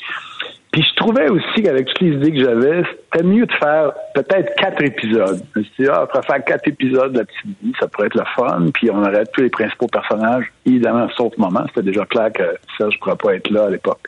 [0.74, 2.82] Puis je trouvais aussi qu'avec toutes les idées que j'avais,
[3.12, 5.40] c'était mieux de faire peut-être quatre épisodes.
[5.54, 8.08] Je me suis dit, ah, après faire quatre épisodes de la petite vie, ça pourrait
[8.08, 8.66] être le fun.
[8.74, 11.64] Puis on aurait tous les principaux personnages, évidemment, sauf moment.
[11.68, 12.42] C'était déjà clair que
[12.76, 14.00] Serge ne pourrait pas être là à l'époque.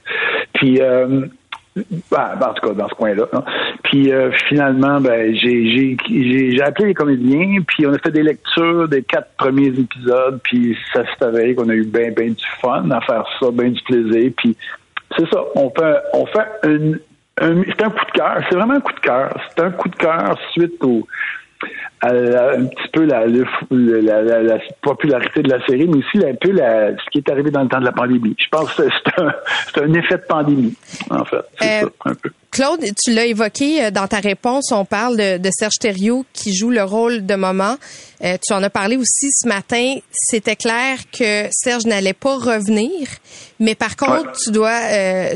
[0.54, 1.26] Puis euh,
[2.10, 3.28] ben, en tout cas, dans ce coin-là.
[3.32, 3.44] Hein.
[3.84, 8.88] Puis euh, finalement, ben, j'ai, j'ai, appelé les comédiens, puis on a fait des lectures
[8.88, 12.90] des quatre premiers épisodes, puis ça s'est avéré qu'on a eu bien, bien du fun
[12.90, 14.32] à faire ça, bien du plaisir.
[14.36, 14.56] Puis
[15.16, 15.42] c'est ça.
[15.54, 17.00] On fait, on fait une,
[17.40, 18.38] un, c'est un coup de cœur.
[18.48, 19.36] C'est vraiment un coup de cœur.
[19.50, 21.06] C'est un coup de cœur suite au,
[22.00, 26.52] à, un petit peu la, la, la, popularité de la série, mais aussi un peu
[26.52, 28.34] la, ce qui est arrivé dans le temps de la pandémie.
[28.38, 29.34] Je pense que c'est un,
[29.74, 30.74] c'est un effet de pandémie,
[31.10, 31.44] en fait.
[31.58, 32.30] C'est euh, ça, un peu.
[32.56, 36.56] Claude, tu l'as évoqué euh, dans ta réponse, on parle de, de, Serge Thériault qui
[36.56, 37.76] joue le rôle de maman.
[38.24, 39.96] Euh, tu en as parlé aussi ce matin.
[40.10, 43.08] C'était clair que Serge n'allait pas revenir,
[43.60, 45.34] mais par contre, tu dois euh,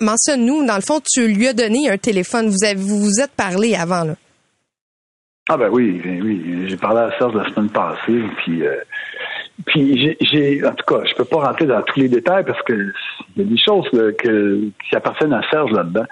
[0.00, 0.64] mentionne-nous.
[0.64, 2.48] Dans le fond, tu lui as donné un téléphone.
[2.48, 4.14] Vous avez, vous vous êtes parlé avant là.
[5.48, 6.68] Ah ben oui, oui.
[6.68, 8.76] J'ai parlé à Serge la semaine passée, puis euh,
[9.66, 12.92] puis j'ai, en tout cas, je peux pas rentrer dans tous les détails parce que
[13.36, 16.06] il y a des choses que, qui appartiennent à Serge là-dedans.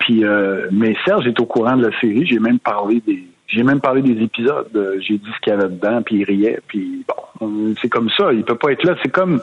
[0.00, 2.26] Puis, euh, mais Serge est au courant de la série.
[2.26, 4.70] J'ai même parlé des, j'ai même parlé des épisodes.
[5.00, 6.60] J'ai dit ce qu'il y avait dedans, puis il riait.
[6.66, 8.32] Puis bon, c'est comme ça.
[8.32, 8.94] Il peut pas être là.
[9.02, 9.40] C'est comme,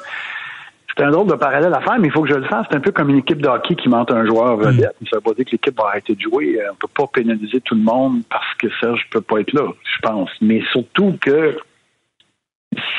[0.95, 2.65] c'est un drôle de parallèle à faire, mais il faut que je le fasse.
[2.69, 4.95] C'est un peu comme une équipe de hockey qui monte un joueur vedette.
[5.09, 6.59] Ça veut pas dire que l'équipe va arrêter de jouer.
[6.71, 10.01] On peut pas pénaliser tout le monde parce que Serge peut pas être là, je
[10.01, 10.29] pense.
[10.41, 11.57] Mais surtout que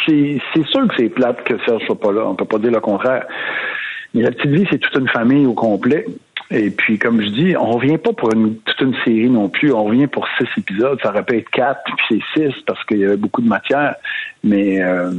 [0.06, 2.26] c'est sûr que c'est plate que Serge soit pas là.
[2.26, 3.26] On peut pas dire le contraire.
[4.14, 6.04] Mais la petite vie, c'est toute une famille au complet.
[6.50, 9.72] Et puis, comme je dis, on revient pas pour une, toute une série non plus.
[9.72, 10.98] On revient pour six épisodes.
[11.02, 13.94] Ça aurait pu être quatre, puis c'est six parce qu'il y avait beaucoup de matière.
[14.44, 15.12] Mais euh,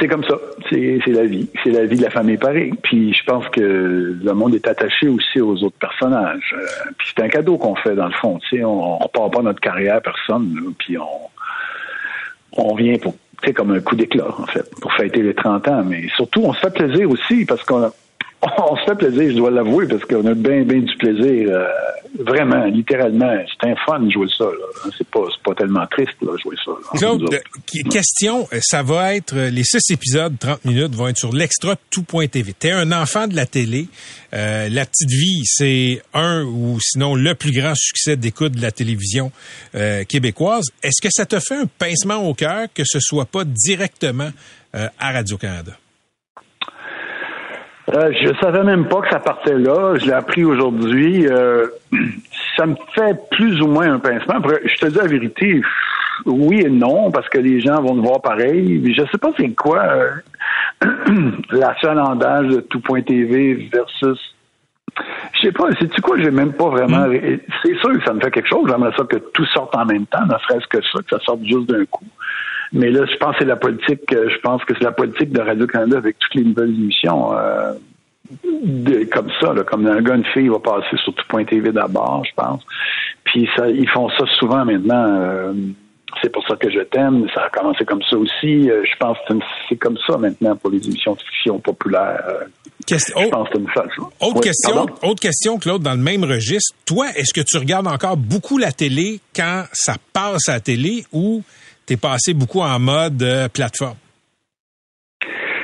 [0.00, 0.38] c'est comme ça.
[0.70, 1.50] C'est la vie.
[1.62, 2.72] C'est la vie de la famille pareil.
[2.82, 6.54] Puis je pense que le monde est attaché aussi aux autres personnages.
[6.56, 8.38] Euh, puis c'est un cadeau qu'on fait dans le fond.
[8.38, 10.72] Tu sais, on, on part pas notre carrière personne.
[10.78, 11.28] puis on
[12.56, 15.84] on vient pour c'est comme un coup d'éclat, en fait, pour fêter les 30 ans.
[15.84, 17.90] Mais surtout, on se fait plaisir aussi parce qu'on
[18.58, 21.48] on se fait plaisir, je dois l'avouer, parce qu'on a bien, bien du plaisir.
[21.48, 21.66] Euh,
[22.18, 23.32] vraiment, littéralement.
[23.48, 24.46] C'est un fun de jouer ça.
[24.98, 26.72] C'est pas, pas tellement triste de jouer ça.
[26.98, 27.40] Claude,
[27.90, 32.52] question, ça va être, les six épisodes, 30 minutes, vont être sur l'extra tout.tv.
[32.54, 33.86] T'es un enfant de la télé.
[34.34, 38.72] Euh, la petite vie, c'est un ou sinon le plus grand succès d'écoute de la
[38.72, 39.30] télévision
[39.76, 40.66] euh, québécoise.
[40.82, 44.30] Est-ce que ça te fait un pincement au cœur que ce soit pas directement
[44.72, 45.72] à Radio-Canada?
[47.88, 49.96] Euh, je savais même pas que ça partait là.
[49.96, 51.26] Je l'ai appris aujourd'hui.
[51.26, 51.66] Euh,
[52.56, 54.36] ça me fait plus ou moins un pincement.
[54.64, 55.62] je te dis la vérité,
[56.26, 58.94] oui et non, parce que les gens vont le voir pareil.
[58.96, 60.10] Je sais pas c'est quoi euh,
[61.50, 64.34] l'âge de tout.tv versus
[65.34, 67.06] je sais pas, c'est-tu quoi, j'ai même pas vraiment.
[67.06, 67.38] Hmm.
[67.62, 68.68] C'est sûr que ça me fait quelque chose.
[68.68, 71.42] J'aimerais ça que tout sorte en même temps, ne serait-ce que ça, que ça sorte
[71.44, 72.04] juste d'un coup.
[72.72, 75.30] Mais là, je pense que c'est la politique, euh, je pense que c'est la politique
[75.30, 77.36] de Radio-Canada avec toutes les nouvelles émissions.
[77.36, 77.74] Euh,
[79.12, 82.62] comme ça, là, comme un gars, une fille va passer sur tout.tv d'abord, je pense.
[83.24, 85.04] Puis ça, ils font ça souvent maintenant.
[85.06, 85.52] Euh,
[86.22, 87.26] c'est pour ça que je t'aime.
[87.34, 88.68] Ça a commencé comme ça aussi.
[88.68, 89.34] je pense que
[89.68, 92.22] c'est comme ça maintenant pour les émissions de fiction populaires.
[92.86, 93.58] je pense que
[94.20, 96.74] Autre, question, autre question, Claude, dans le même registre.
[96.86, 101.04] Toi, est-ce que tu regardes encore beaucoup la télé quand ça passe à la télé
[101.12, 101.42] ou
[101.96, 103.96] passé beaucoup en mode euh, plateforme?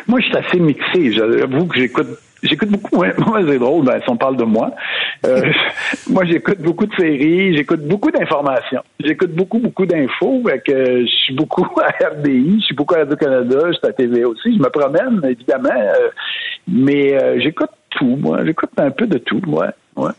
[0.06, 1.12] Moi, je suis assez mixé.
[1.12, 3.12] J'avoue que j'écoute J'écoute beaucoup, ouais.
[3.26, 4.70] moi c'est drôle, ben, si on parle de moi.
[5.26, 5.42] Euh,
[6.10, 8.82] moi j'écoute beaucoup de séries, j'écoute beaucoup d'informations.
[9.00, 10.42] J'écoute beaucoup, beaucoup d'infos.
[10.64, 14.24] que je suis beaucoup à RDI, je suis beaucoup à Radio-Canada, je suis à TV
[14.24, 14.56] aussi.
[14.56, 15.70] Je me promène, évidemment.
[15.70, 16.08] Euh,
[16.68, 18.44] mais j'écoute tout, moi.
[18.44, 19.68] J'écoute un peu de tout, ouais.
[19.96, 20.12] ouais.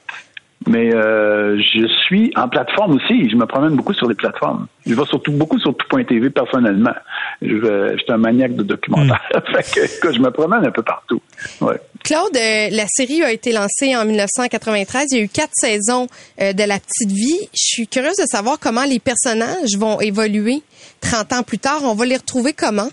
[0.68, 3.30] Mais euh, je suis en plateforme aussi.
[3.30, 4.68] Je me promène beaucoup sur les plateformes.
[4.86, 6.94] Je vais surtout beaucoup sur tout.tv personnellement.
[7.42, 9.22] Je, vais, je suis un maniaque de documentaire.
[9.34, 9.54] Hmm.
[9.62, 11.22] fait que, je me promène un peu partout.
[11.62, 11.80] Ouais.
[12.04, 15.06] Claude, euh, la série a été lancée en 1993.
[15.12, 16.08] Il y a eu quatre saisons
[16.42, 17.50] euh, de La Petite Vie.
[17.54, 20.62] Je suis curieuse de savoir comment les personnages vont évoluer
[21.00, 21.80] 30 ans plus tard.
[21.84, 22.90] On va les retrouver comment?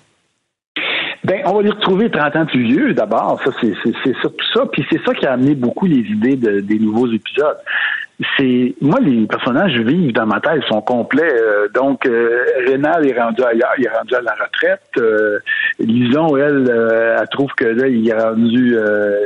[1.27, 3.41] Ben, on va les retrouver 30 ans plus vieux, d'abord.
[3.45, 3.75] Ça, c'est,
[4.21, 4.65] surtout ça.
[4.73, 7.57] Puis c'est ça qui a amené beaucoup les idées de- des nouveaux épisodes.
[8.39, 11.35] C'est moi, les personnages vivent dans ma tête, ils sont complets.
[11.35, 14.81] Euh, donc, euh, Rénal est rendu ailleurs, il est rendu à la retraite.
[14.99, 15.39] Euh,
[15.81, 19.19] Lison, elle, euh, elle trouve que là, il est rendu, euh,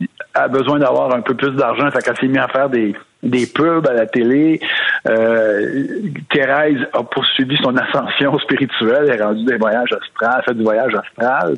[0.00, 0.05] il
[0.36, 3.46] a besoin d'avoir un peu plus d'argent, fait qu'elle s'est mis à faire des des
[3.46, 4.60] pubs à la télé.
[5.08, 5.84] Euh,
[6.30, 10.94] Thérèse a poursuivi son ascension spirituelle, elle est rendue des voyages astrales, fait du voyage
[10.94, 11.56] astral.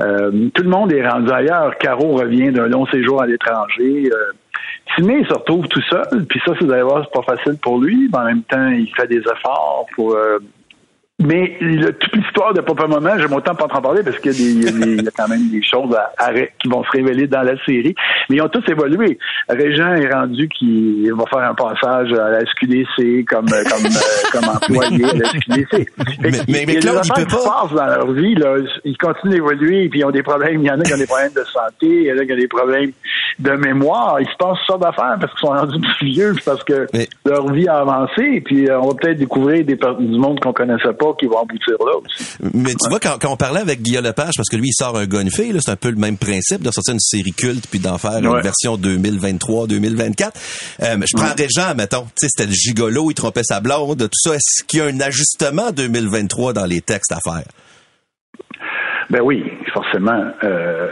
[0.00, 1.76] Euh, tout le monde est rendu ailleurs.
[1.78, 4.10] Caro revient d'un long séjour à l'étranger.
[4.10, 4.32] Euh,
[4.96, 8.42] Timé se retrouve tout seul, puis ça, c'est pas facile pour lui, mais en même
[8.42, 10.14] temps, il fait des efforts pour.
[10.14, 10.38] euh,
[11.20, 14.68] mais le- toute l'histoire de Papa Moment, j'aime autant pas en parler parce qu'il y,
[14.68, 17.94] a des- y quand même des choses à- qui vont se révéler dans la série.
[18.28, 19.18] Mais ils ont tous évolué.
[19.48, 24.48] Régent est rendu qui va faire un passage à la SQDC comme, comme, euh, comme
[24.54, 25.86] employé à la SQDC.
[26.22, 28.34] Mais- mais- mais Claude, il peut pas- dans leur vie.
[28.34, 28.56] Là.
[28.84, 30.60] Ils continuent d'évoluer puis ils ont des problèmes.
[30.62, 32.32] Il y en a qui ont des problèmes de santé, il y en a qui
[32.32, 32.92] ont des problèmes
[33.38, 34.16] de mémoire.
[34.20, 37.50] Il se passe sortes d'affaires parce qu'ils sont rendus plus vieux parce que Mais- leur
[37.52, 38.40] vie a avancé.
[38.44, 41.42] Puis euh, on va peut-être découvrir des per- du monde qu'on connaissait pas qui vont
[41.42, 42.36] aboutir là aussi.
[42.54, 44.96] Mais tu vois, quand, quand on parlait avec Guillaume Lepage, parce que lui, il sort
[44.96, 47.98] un là, c'est un peu le même principe de sortir une série culte puis d'en
[47.98, 50.30] faire une version 2023-2024.
[50.82, 54.30] Euh, je prends Régent, mettons, tu sais, c'était le gigolo, il trompait sa blonde, tout
[54.30, 54.34] ça.
[54.34, 57.44] Est-ce qu'il y a un ajustement 2023 dans les textes à faire?
[59.10, 59.42] Ben oui,
[59.72, 60.22] forcément.
[60.44, 60.88] Euh,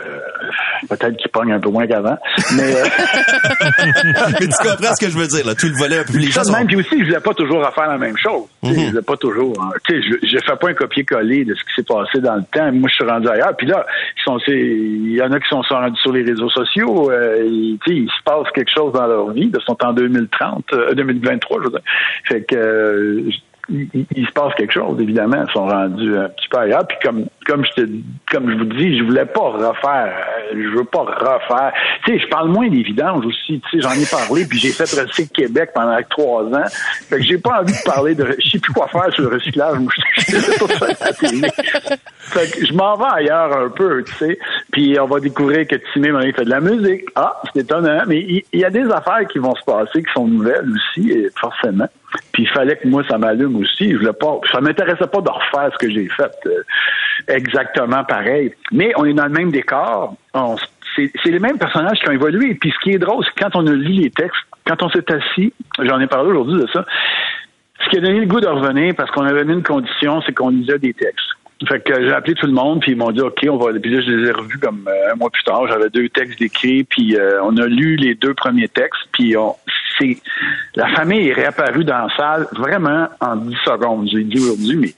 [0.88, 2.16] peut-être qu'il pogne un peu moins qu'avant.
[2.56, 2.84] Mais euh,
[4.40, 6.42] Mais tu comprends ce que je veux dire, là, tout le volet plus les gens
[6.52, 8.44] même, puis aussi, je voulais pas toujours refaire la même chose.
[8.62, 8.80] Sais, Mhm.
[8.84, 9.54] Je voulais pas toujours.
[9.62, 9.70] hein.
[9.86, 12.42] Tu sais, je, je fais pas un copier-coller de ce qui s'est passé dans le
[12.52, 12.70] temps.
[12.72, 13.56] Moi, je suis rendu ailleurs.
[13.56, 13.86] Puis là,
[14.16, 17.10] ils sont, c'est- il y en a qui sont rendus sur les réseaux sociaux.
[17.10, 19.50] Euh, ils- tu sais, il se passe quelque chose dans leur vie.
[19.52, 21.80] Ils sont en 2030, euh, 2023, je veux dire.
[22.24, 23.30] Fait que euh,
[23.68, 25.44] il, il- se passe quelque chose, évidemment.
[25.46, 26.87] Ils sont rendus un petit peu ailleurs.
[26.87, 27.88] Puis comme comme je te
[28.31, 30.14] comme je vous dis, je voulais pas refaire.
[30.52, 31.72] euh, Je veux pas refaire.
[32.04, 33.61] Tu sais, je parle moins des vidanges aussi.
[33.70, 34.46] Tu sais, j'en ai parlé.
[34.46, 36.64] Puis j'ai fait Recycle Québec pendant trois ans.
[37.09, 38.26] Fait que j'ai pas envie de parler de.
[38.38, 39.76] Je sais plus quoi faire sur le recyclage.
[42.20, 44.38] Fait que je m'en vais ailleurs un peu, tu sais.
[44.72, 47.04] Puis on va découvrir que Timé m'a fait de la musique.
[47.14, 48.02] Ah, c'est étonnant.
[48.07, 51.88] Mais il y, a des affaires qui vont se passer qui sont nouvelles aussi, forcément.
[52.33, 53.92] Puis il fallait que moi ça m'allume aussi.
[53.92, 54.40] Je pas.
[54.51, 56.62] Ça m'intéressait pas de refaire ce que j'ai fait euh,
[57.29, 58.55] exactement pareil.
[58.73, 60.14] Mais on est dans le même décor.
[60.97, 62.55] C'est les mêmes personnages qui ont évolué.
[62.55, 65.05] Puis ce qui est drôle, c'est quand on a lu les textes, quand on s'est
[65.12, 66.85] assis, j'en ai parlé aujourd'hui de ça,
[67.85, 70.33] ce qui a donné le goût de revenir, parce qu'on avait mis une condition, c'est
[70.33, 71.29] qu'on lisait des textes.
[71.66, 73.73] Fait que j'ai appelé tout le monde, puis ils m'ont dit OK, on va.
[73.73, 75.66] Puis là, je les ai revus comme euh, un mois plus tard.
[75.66, 79.57] J'avais deux textes d'écrits, puis euh, on a lu les deux premiers textes, puis on,
[79.98, 80.16] c'est
[80.76, 84.08] la famille est réapparue dans la salle vraiment en 10 secondes.
[84.12, 84.94] J'ai dit aujourd'hui, mais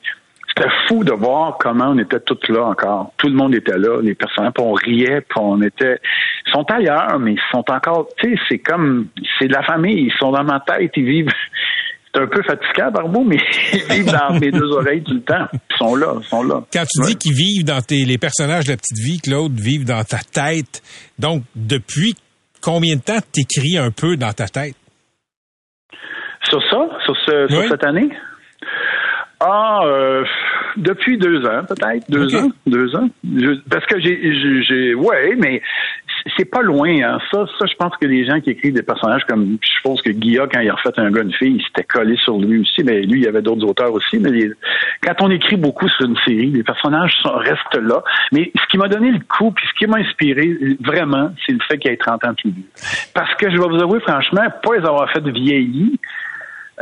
[0.48, 3.12] c'était fou de voir comment on était tous là encore.
[3.16, 5.98] Tout le monde était là, les personnages, puis on riait, puis on était.
[6.46, 8.08] Ils sont ailleurs, mais ils sont encore.
[8.18, 9.06] Tu sais, c'est comme
[9.38, 10.06] c'est de la famille.
[10.08, 11.28] Ils sont dans ma tête, ils vivent.
[12.12, 13.38] C'est un peu fatigant par bout, mais
[13.72, 15.46] ils vivent dans mes deux oreilles tout le temps.
[15.52, 16.60] Ils sont là, ils sont là.
[16.72, 17.06] Quand tu Ouais.
[17.06, 20.18] dis qu'ils vivent dans tes, les personnages de la petite vie, Claude, vivent dans ta
[20.18, 20.82] tête.
[21.20, 22.16] Donc, depuis
[22.60, 24.74] combien de temps t'écris un peu dans ta tête?
[26.50, 28.10] Sur ça, sur, ce, sur cette année?
[29.42, 30.22] Ah, euh,
[30.76, 32.10] depuis deux ans, peut-être.
[32.10, 32.50] Deux ans.
[32.66, 33.08] Deux ans.
[33.24, 35.62] Je- parce que j'ai, j'ai, ouais, mais
[36.36, 37.18] c'est pas loin, hein.
[37.32, 40.10] Ça, ça, je pense que les gens qui écrivent des personnages comme, je suppose que
[40.10, 42.84] Guilla, quand il a refait un gars, une fille, il s'était collé sur lui aussi,
[42.84, 44.50] mais lui, il y avait d'autres auteurs aussi, mais les-
[45.02, 48.02] quand on écrit beaucoup sur une série, les personnages sont- restent là.
[48.32, 51.60] Mais ce qui m'a donné le coup, puis ce qui m'a inspiré, vraiment, c'est le
[51.66, 52.52] fait qu'il y ait 30 ans vieux.
[53.14, 55.88] Parce que je vais vous avouer, franchement, pas les avoir fait vieillir,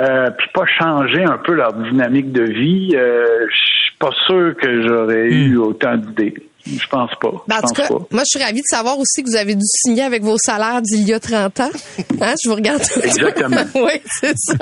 [0.00, 4.54] euh, puis pas changer un peu leur dynamique de vie, euh, je suis pas sûr
[4.56, 6.34] que j'aurais eu autant d'idées.
[6.66, 7.32] Je pense pas.
[7.46, 7.98] Ben, en tout cas, pas.
[8.10, 10.82] moi, je suis ravie de savoir aussi que vous avez dû signer avec vos salaires
[10.82, 11.70] d'il y a 30 ans.
[12.20, 12.82] Hein, je vous regarde.
[13.02, 13.62] Exactement.
[13.76, 14.56] oui, c'est ça.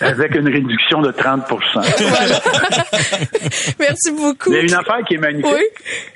[0.00, 1.46] Avec une réduction de 30%
[3.78, 4.50] Merci beaucoup.
[4.50, 5.52] Il y a une affaire qui est magnifique.
[5.52, 5.62] Oui.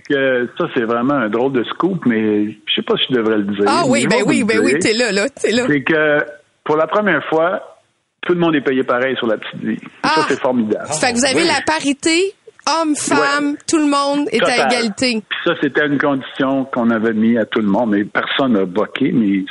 [0.09, 3.39] Que ça, c'est vraiment un drôle de scoop, mais je sais pas si je devrais
[3.39, 3.65] le dire.
[3.69, 5.67] Ah oui, ben vais oui, ben oui, t'es là, là, t'es là.
[5.69, 6.19] C'est que
[6.65, 7.76] pour la première fois,
[8.27, 9.75] tout le monde est payé pareil sur la petite vie.
[9.75, 10.09] Et Ah.
[10.17, 10.89] Ça, c'est formidable.
[11.01, 12.35] Fait que vous avez la parité,
[12.69, 15.23] homme, femme, tout le monde est à égalité.
[15.29, 18.65] Puis ça, c'était une condition qu'on avait mis à tout le monde, mais personne n'a
[18.65, 19.45] boqué, mais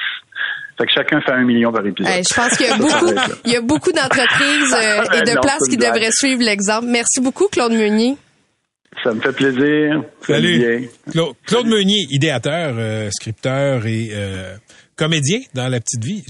[0.77, 2.11] Fait que chacun fait un million par épisode.
[2.29, 3.13] je pense qu'il y a beaucoup,
[3.45, 6.87] il y a beaucoup d'entreprises euh, et de places qui devraient suivre l'exemple.
[6.87, 8.17] Merci beaucoup, Claude Meunier.
[9.03, 10.03] Ça me fait plaisir.
[10.21, 10.89] Salut.
[11.45, 14.55] Claude, Meunier, idéateur, euh, scripteur et euh,
[14.97, 16.23] comédien dans La Petite Vie.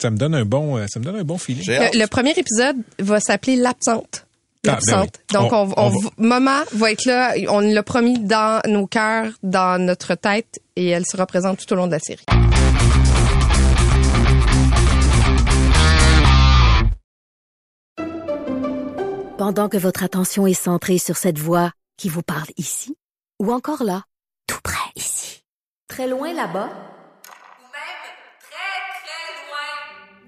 [0.00, 1.64] Ça me donne un bon, ça me donne un bon feeling.
[1.68, 4.26] Le, premier épisode va s'appeler L'absente.
[4.66, 5.20] Ah, L'absente.
[5.32, 7.34] Donc, on, on, Maman va être là.
[7.48, 11.76] On l'a promis dans nos cœurs, dans notre tête, et elle sera présente tout au
[11.76, 12.24] long de la série.
[19.38, 22.96] Pendant que votre attention est centrée sur cette voix qui vous parle ici,
[23.38, 24.02] ou encore là,
[24.48, 25.44] tout près ici,
[25.86, 28.02] très loin là-bas, ou même
[28.40, 28.72] très,
[29.04, 30.27] très loin,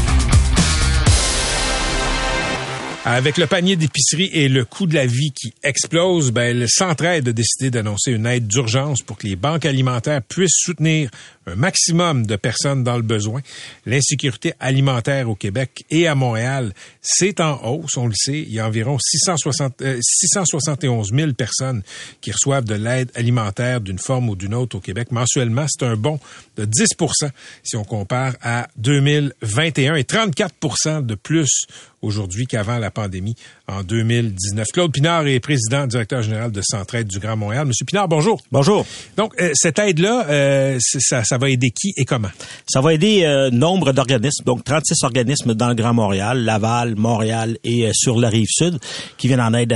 [3.03, 7.27] Avec le panier d'épicerie et le coût de la vie qui explose, ben, le Centraide
[7.29, 11.09] a décidé d'annoncer une aide d'urgence pour que les banques alimentaires puissent soutenir
[11.51, 13.41] un maximum de personnes dans le besoin.
[13.85, 18.39] L'insécurité alimentaire au Québec et à Montréal, c'est en hausse, on le sait.
[18.39, 21.83] Il y a environ 660, 671 000 personnes
[22.21, 25.11] qui reçoivent de l'aide alimentaire d'une forme ou d'une autre au Québec.
[25.11, 26.19] Mensuellement, c'est un bond
[26.57, 27.29] de 10%
[27.63, 31.65] si on compare à 2021 et 34% de plus
[32.01, 33.35] aujourd'hui qu'avant la pandémie
[33.67, 34.67] en 2019.
[34.73, 37.67] Claude Pinard est président directeur général de Centraide du Grand Montréal.
[37.67, 38.41] Monsieur Pinard, bonjour.
[38.51, 38.85] Bonjour.
[39.17, 42.29] Donc, euh, cette aide-là, euh, ça, ça, va aider qui et comment?
[42.67, 47.57] Ça va aider euh, nombre d'organismes, donc 36 organismes dans le Grand Montréal, Laval, Montréal
[47.63, 48.79] et euh, sur la rive sud,
[49.17, 49.75] qui viennent en aide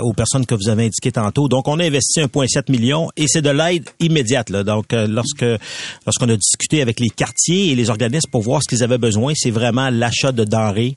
[0.00, 1.48] aux personnes que vous avez indiquées tantôt.
[1.48, 4.50] Donc, on a investi 1,7 million et c'est de l'aide immédiate.
[4.50, 4.64] Là.
[4.64, 5.44] Donc, lorsque
[6.06, 9.32] lorsqu'on a discuté avec les quartiers et les organismes pour voir ce qu'ils avaient besoin,
[9.36, 10.96] c'est vraiment l'achat de denrées.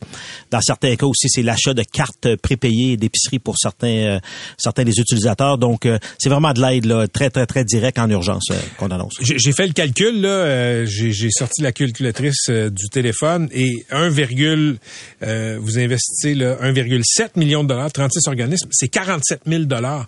[0.52, 4.20] Dans certains cas aussi, c'est l'achat de cartes prépayées d'épicerie pour certains euh,
[4.58, 5.58] certains des utilisateurs.
[5.58, 9.14] Donc, euh, c'est vraiment de l'aide très, très, très directe en urgence euh, qu'on annonce.
[9.22, 10.86] J'ai fait le calcul, là.
[10.86, 18.28] J'ai sorti la calculatrice du téléphone et 1, vous investissez 1,7 million de dollars, 36
[18.28, 20.08] organismes, c'est 47 000 dollars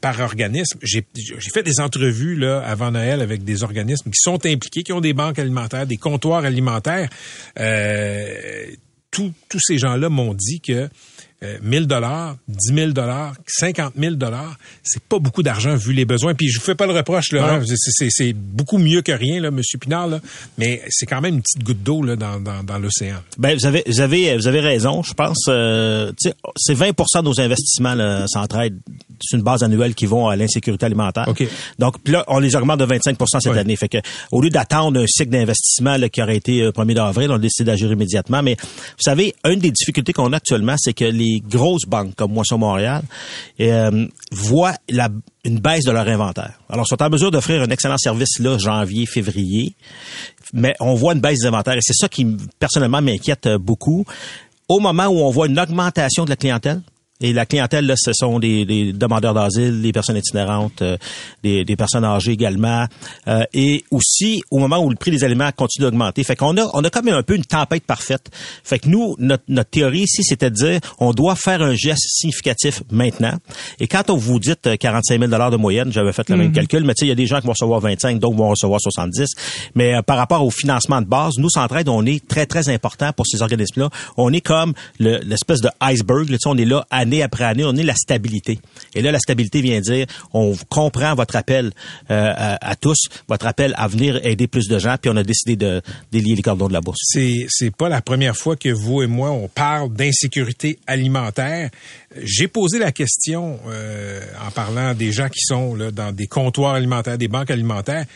[0.00, 0.78] par organisme.
[0.82, 1.04] J'ai
[1.52, 5.12] fait des entrevues là avant Noël avec des organismes qui sont impliqués, qui ont des
[5.12, 7.08] banques alimentaires, des comptoirs alimentaires.
[9.10, 10.88] tous ces gens-là m'ont dit que
[11.62, 16.04] 1000 euh, dollars, 10 000 dollars, 50 000 dollars, c'est pas beaucoup d'argent vu les
[16.04, 16.34] besoins.
[16.34, 17.62] Puis je vous fais pas le reproche là, hein.
[17.66, 20.20] c'est beaucoup mieux que rien là, Monsieur Pinard là,
[20.58, 23.16] mais c'est quand même une petite goutte d'eau là dans, dans, dans l'océan.
[23.38, 25.02] Ben vous avez vous avez vous avez raison.
[25.02, 26.12] Je pense euh,
[26.56, 28.80] c'est 20% de nos investissements là, s'entraident
[29.22, 31.26] c'est une base annuelle qui vont à l'insécurité alimentaire.
[31.78, 33.76] Donc là, on les augmente de 25% cette année.
[33.76, 33.98] Fait que
[34.30, 37.70] au lieu d'attendre un cycle d'investissement qui aurait été 1er euh, d'avril, on a décidé
[37.70, 38.42] d'agir immédiatement.
[38.42, 42.32] Mais vous savez, une des difficultés qu'on a actuellement, c'est que les grosses banques comme
[42.32, 43.02] Moisson Montréal
[43.60, 45.08] euh, voient la,
[45.44, 46.60] une baisse de leur inventaire.
[46.68, 49.74] Alors, ils sont en mesure d'offrir un excellent service là, janvier, février,
[50.52, 52.26] mais on voit une baisse des inventaires et c'est ça qui,
[52.58, 54.04] personnellement, m'inquiète beaucoup.
[54.68, 56.80] Au moment où on voit une augmentation de la clientèle,
[57.22, 60.96] et la clientèle, là, ce sont des, des demandeurs d'asile, des personnes itinérantes, euh,
[61.42, 62.86] des, des, personnes âgées également.
[63.28, 66.24] Euh, et aussi, au moment où le prix des aliments continue d'augmenter.
[66.24, 68.30] Fait qu'on a, on a comme un peu une tempête parfaite.
[68.64, 72.06] Fait que nous, notre, notre théorie ici, c'était de dire, on doit faire un geste
[72.08, 73.34] significatif maintenant.
[73.78, 76.54] Et quand on vous dit 45 000 de moyenne, j'avais fait le même mhm.
[76.54, 78.50] calcul, mais tu sais, il y a des gens qui vont recevoir 25, d'autres vont
[78.50, 79.26] recevoir 70.
[79.74, 83.12] Mais euh, par rapport au financement de base, nous, Centraide, on est très, très important
[83.12, 83.90] pour ces organismes-là.
[84.16, 86.28] On est comme l'espèce de iceberg.
[86.28, 88.58] Là, on est là année après année, on est la stabilité.
[88.94, 91.72] Et là, la stabilité vient dire, on comprend votre appel
[92.10, 95.56] euh, à, tous, votre appel à venir aider plus de gens, puis on a décidé
[95.56, 97.00] de délier les cordons de la bourse.
[97.02, 101.70] C'est c'est pas la première fois que vous et moi on parle d'insécurité alimentaire.
[102.22, 106.74] J'ai posé la question euh, en parlant des gens qui sont là, dans des comptoirs
[106.74, 108.06] alimentaires, des banques alimentaires.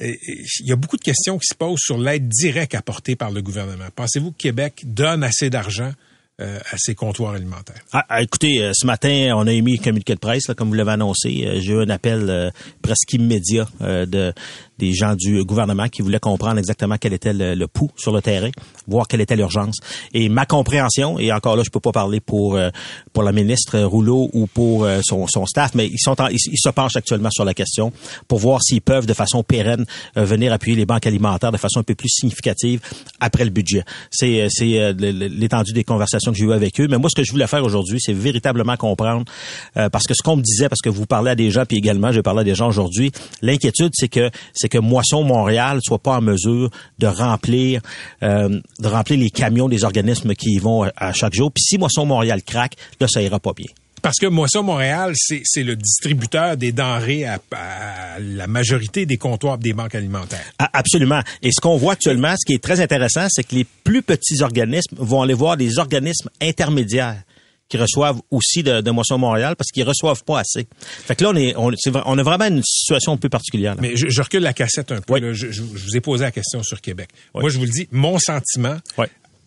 [0.00, 3.42] Il y a beaucoup de questions qui se posent sur l'aide directe apportée par le
[3.42, 3.86] gouvernement.
[3.94, 5.92] Pensez-vous que Québec donne assez d'argent
[6.40, 7.82] euh, à ces comptoirs alimentaires.
[7.92, 10.74] Ah, ah, écoutez, euh, ce matin, on a émis un communiqué de presse, comme vous
[10.74, 11.44] l'avez annoncé.
[11.44, 14.32] Euh, j'ai eu un appel presque immédiat de
[14.78, 18.22] des gens du gouvernement qui voulaient comprendre exactement quel était le, le pouls sur le
[18.22, 18.50] terrain,
[18.86, 19.78] voir quelle était l'urgence.
[20.14, 22.70] Et ma compréhension, et encore là, je peux pas parler pour euh,
[23.12, 26.68] pour la ministre Rouleau ou pour euh, son, son staff, mais ils sont ils, se
[26.68, 27.92] penchent actuellement sur la question
[28.26, 29.84] pour voir s'ils peuvent de façon pérenne
[30.16, 32.80] venir appuyer les banques alimentaires de façon un peu plus significative
[33.20, 33.84] après le budget.
[34.10, 36.88] C'est c'est l'étendue des conversations que j'ai eues avec eux.
[36.88, 39.24] Mais moi, ce que je voulais faire aujourd'hui, c'est véritablement comprendre
[39.74, 42.12] parce que ce qu'on me disait, parce que vous parlez à des gens, puis également,
[42.12, 43.12] je parlais à des gens aujourd'hui,
[43.42, 47.80] l'inquiétude, c'est que c'est que Moisson Montréal soit pas en mesure de remplir
[48.22, 51.52] euh, de remplir les camions des organismes qui y vont à chaque jour.
[51.52, 53.68] Puis si Moisson Montréal craque, là, ça ira pas bien.
[54.02, 57.38] Parce que Moisson Montréal, c'est le distributeur des denrées à,
[58.20, 60.44] la majorité des comptoirs des banques alimentaires.
[60.58, 61.20] absolument.
[61.42, 64.42] Et ce qu'on voit actuellement, ce qui est très intéressant, c'est que les plus petits
[64.42, 67.22] organismes vont aller voir des organismes intermédiaires
[67.68, 70.66] qui reçoivent aussi de, de Moisson Montréal parce qu'ils reçoivent pas assez.
[70.80, 71.72] Fait que là, on est, on,
[72.06, 73.76] on a vraiment une situation un peu particulière.
[73.78, 75.32] Mais je, je, recule la cassette un peu.
[75.34, 77.10] Je, je, vous ai posé la question sur Québec.
[77.34, 78.76] Moi, je vous le dis, mon sentiment,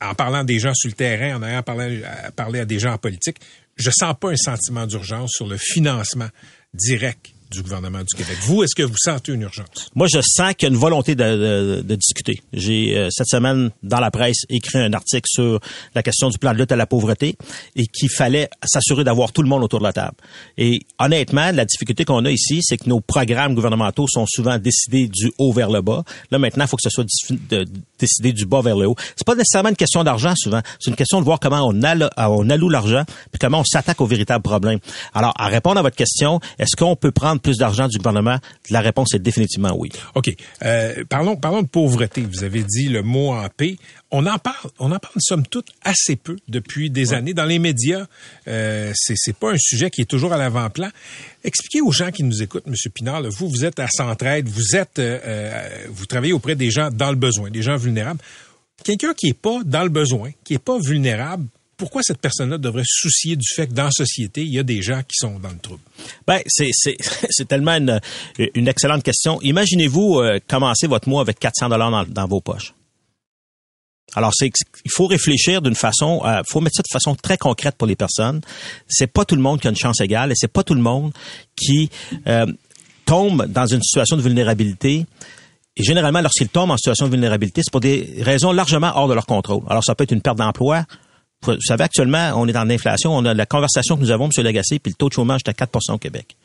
[0.01, 2.01] en parlant des gens sur le terrain, en ayant parlé,
[2.35, 3.37] parlé à des gens en politique,
[3.75, 6.29] je sens pas un sentiment d'urgence sur le financement
[6.73, 8.37] direct du gouvernement du Québec.
[8.43, 9.89] Vous, est-ce que vous sentez une urgence?
[9.93, 12.41] Moi, je sens qu'il y a une volonté de, de, discuter.
[12.53, 15.59] J'ai, euh, cette semaine, dans la presse, écrit un article sur
[15.93, 17.35] la question du plan de lutte à la pauvreté
[17.75, 20.15] et qu'il fallait s'assurer d'avoir tout le monde autour de la table.
[20.57, 25.07] Et honnêtement, la difficulté qu'on a ici, c'est que nos programmes gouvernementaux sont souvent décidés
[25.07, 26.03] du haut vers le bas.
[26.31, 27.05] Là, maintenant, il faut que ce soit
[27.99, 28.95] décidé du bas vers le haut.
[29.15, 30.61] C'est pas nécessairement une question d'argent, souvent.
[30.79, 34.05] C'est une question de voir comment on, on alloue l'argent puis comment on s'attaque aux
[34.05, 34.79] véritables problèmes.
[35.13, 38.37] Alors, à répondre à votre question, est-ce qu'on peut prendre plus d'argent du gouvernement?
[38.69, 39.89] La réponse est définitivement oui.
[40.15, 40.33] OK.
[40.63, 42.21] Euh, parlons, parlons de pauvreté.
[42.21, 43.77] Vous avez dit le mot en paix.
[44.13, 47.33] On en parle, on en parle somme toute assez peu depuis des années.
[47.33, 48.05] Dans les médias,
[48.47, 50.89] euh, c'est, pas un sujet qui est toujours à l'avant-plan.
[51.45, 52.73] Expliquez aux gens qui nous écoutent, M.
[52.93, 56.89] Pinard, vous, vous êtes à Centraide, vous êtes, euh, euh, vous travaillez auprès des gens
[56.91, 58.19] dans le besoin, des gens vulnérables.
[58.83, 61.45] Quelqu'un qui est pas dans le besoin, qui est pas vulnérable,
[61.81, 64.63] pourquoi cette personne-là devrait se soucier du fait que dans la société, il y a
[64.63, 65.81] des gens qui sont dans le trouble?
[66.27, 66.69] Ben, c'est,
[67.47, 67.99] tellement une,
[68.53, 69.41] une excellente question.
[69.41, 72.75] Imaginez-vous euh, commencer votre mois avec 400 dollars dans, dans, vos poches.
[74.13, 74.51] Alors, c'est,
[74.85, 77.87] il faut réfléchir d'une façon, il euh, faut mettre ça de façon très concrète pour
[77.87, 78.41] les personnes.
[78.87, 80.83] C'est pas tout le monde qui a une chance égale et c'est pas tout le
[80.83, 81.11] monde
[81.55, 81.89] qui
[82.27, 82.45] euh,
[83.07, 85.07] tombe dans une situation de vulnérabilité.
[85.77, 89.15] Et généralement, lorsqu'ils tombent en situation de vulnérabilité, c'est pour des raisons largement hors de
[89.15, 89.63] leur contrôle.
[89.67, 90.85] Alors, ça peut être une perte d'emploi,
[91.43, 93.15] vous savez, actuellement, on est dans l'inflation.
[93.15, 94.43] On a la conversation que nous avons, M.
[94.43, 96.35] Lagacé, puis le taux de chômage est à 4% au Québec.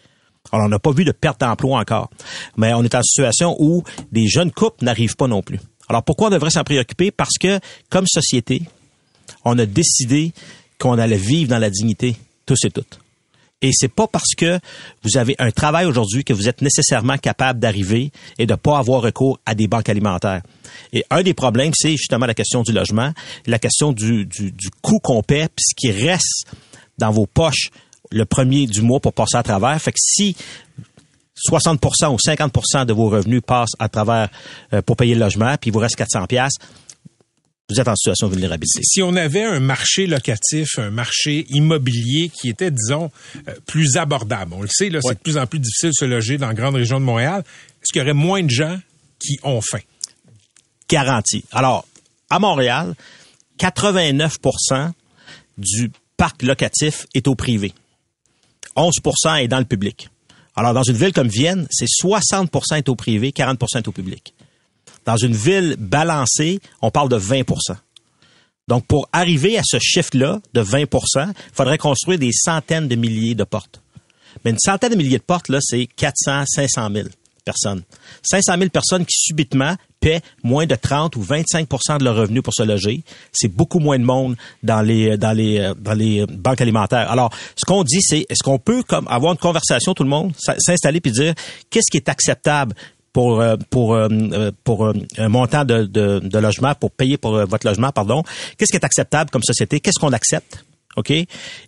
[0.53, 2.11] Alors, on n'a pas vu de perte d'emploi encore.
[2.57, 3.83] Mais on est en situation où
[4.13, 5.61] des jeunes couples n'arrivent pas non plus.
[5.89, 7.11] Alors, pourquoi on devrait s'en préoccuper?
[7.11, 8.63] Parce que, comme société,
[9.45, 10.33] on a décidé
[10.79, 12.99] qu'on allait vivre dans la dignité, tous et toutes.
[13.63, 14.59] Et c'est pas parce que
[15.03, 19.01] vous avez un travail aujourd'hui que vous êtes nécessairement capable d'arriver et de pas avoir
[19.01, 20.43] recours à des banques alimentaires.
[20.93, 23.13] Et un des problèmes, c'est justement la question du logement,
[23.47, 26.47] la question du, du, du coût qu'on paie, puis ce qui reste
[26.99, 27.71] dans vos poches
[28.11, 29.81] le premier du mois pour passer à travers.
[29.81, 30.37] Fait que si
[31.51, 34.29] 60% ou 50% de vos revenus passent à travers
[34.73, 36.55] euh, pour payer le logement, puis il vous reste 400 pièces,
[37.69, 38.81] vous êtes en situation de vulnérabilité.
[38.85, 43.11] Si on avait un marché locatif, un marché immobilier qui était, disons,
[43.49, 46.05] euh, plus abordable, on le sait, là, c'est de plus en plus difficile de se
[46.05, 47.43] loger dans la grande région de Montréal,
[47.83, 48.79] est-ce qu'il y aurait moins de gens
[49.19, 49.81] qui ont faim?
[50.89, 51.45] Garantie.
[51.51, 51.87] Alors,
[52.31, 52.95] à Montréal,
[53.59, 54.93] 89%
[55.59, 57.73] du parc locatif est au privé.
[58.77, 60.09] 11% est dans le public.
[60.55, 64.35] Alors, dans une ville comme Vienne, c'est 60 est au privé, 40 est au public.
[65.07, 67.77] Dans une ville balancée, on parle de 20%
[68.69, 70.87] donc, pour arriver à ce chiffre-là de 20%
[71.29, 73.81] il faudrait construire des centaines de milliers de portes.
[74.45, 77.09] Mais une centaine de milliers de portes, là, c'est 400, 500 000
[77.45, 77.83] personnes.
[78.23, 82.53] 500 000 personnes qui subitement paient moins de 30 ou 25% de leur revenu pour
[82.53, 83.05] se loger.
[83.33, 87.09] C'est beaucoup moins de monde dans les dans les dans les banques alimentaires.
[87.09, 90.33] Alors, ce qu'on dit, c'est est-ce qu'on peut comme avoir une conversation tout le monde,
[90.37, 91.35] s'installer puis dire
[91.71, 92.75] qu'est-ce qui est acceptable
[93.17, 97.47] pour euh, pour euh, euh, pour un montant de, de, de logement pour payer pour
[97.47, 98.23] votre logement pardon.
[98.59, 99.81] Qu'est-ce qui est acceptable comme société?
[99.81, 100.67] Qu'est-ce qu'on accepte?
[100.97, 101.13] OK?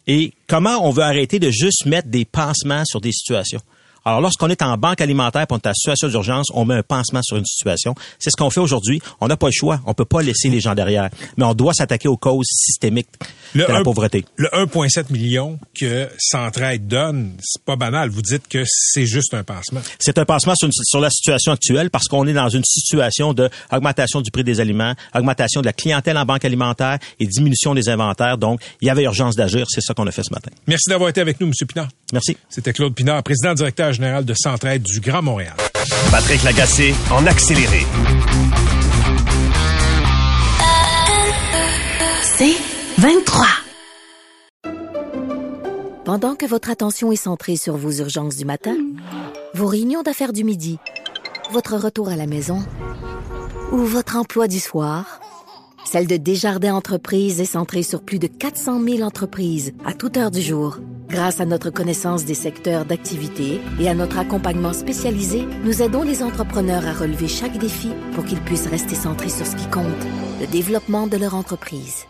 [0.07, 3.63] Et comment on veut arrêter de juste mettre des pansements sur des situations?
[4.05, 7.37] Alors, lorsqu'on est en banque alimentaire pour une situation d'urgence, on met un pansement sur
[7.37, 7.95] une situation.
[8.19, 9.01] C'est ce qu'on fait aujourd'hui.
[9.21, 9.81] On n'a pas le choix.
[9.87, 11.11] On peut pas laisser les gens derrière.
[11.37, 13.09] Mais on doit s'attaquer aux causes systémiques
[13.55, 14.25] de la pauvreté.
[14.37, 18.09] Le 1,7 million que Centraide donne, c'est pas banal.
[18.11, 19.81] Vous dites que c'est juste un pansement.
[19.99, 24.21] C'est un pansement sur, la situation actuelle parce qu'on est dans une situation de augmentation
[24.21, 28.39] du prix des aliments, augmentation de la clientèle en banque alimentaire et diminution des inventaires.
[28.39, 29.67] Donc, il y avait urgence d'agir.
[29.69, 30.51] C'est ça qu'on a fait ce matin.
[30.67, 31.53] Merci d'avoir été avec nous, M.
[31.67, 31.89] Pinard.
[32.13, 32.37] Merci.
[32.49, 35.55] C'était Claude Pinard, président directeur général de Centraide du Grand Montréal.
[36.11, 37.87] Patrick Lagacé en accéléré.
[42.23, 42.57] C'est
[42.99, 43.47] 23.
[46.05, 48.77] Pendant que votre attention est centrée sur vos urgences du matin,
[49.55, 50.79] vos réunions d'affaires du midi,
[51.53, 52.65] votre retour à la maison
[53.73, 55.21] ou votre emploi du soir,
[55.85, 60.31] celle de Desjardins Entreprises est centrée sur plus de 400 000 entreprises à toute heure
[60.31, 60.79] du jour.
[61.09, 66.23] Grâce à notre connaissance des secteurs d'activité et à notre accompagnement spécialisé, nous aidons les
[66.23, 69.87] entrepreneurs à relever chaque défi pour qu'ils puissent rester centrés sur ce qui compte,
[70.39, 72.05] le développement de leur entreprise.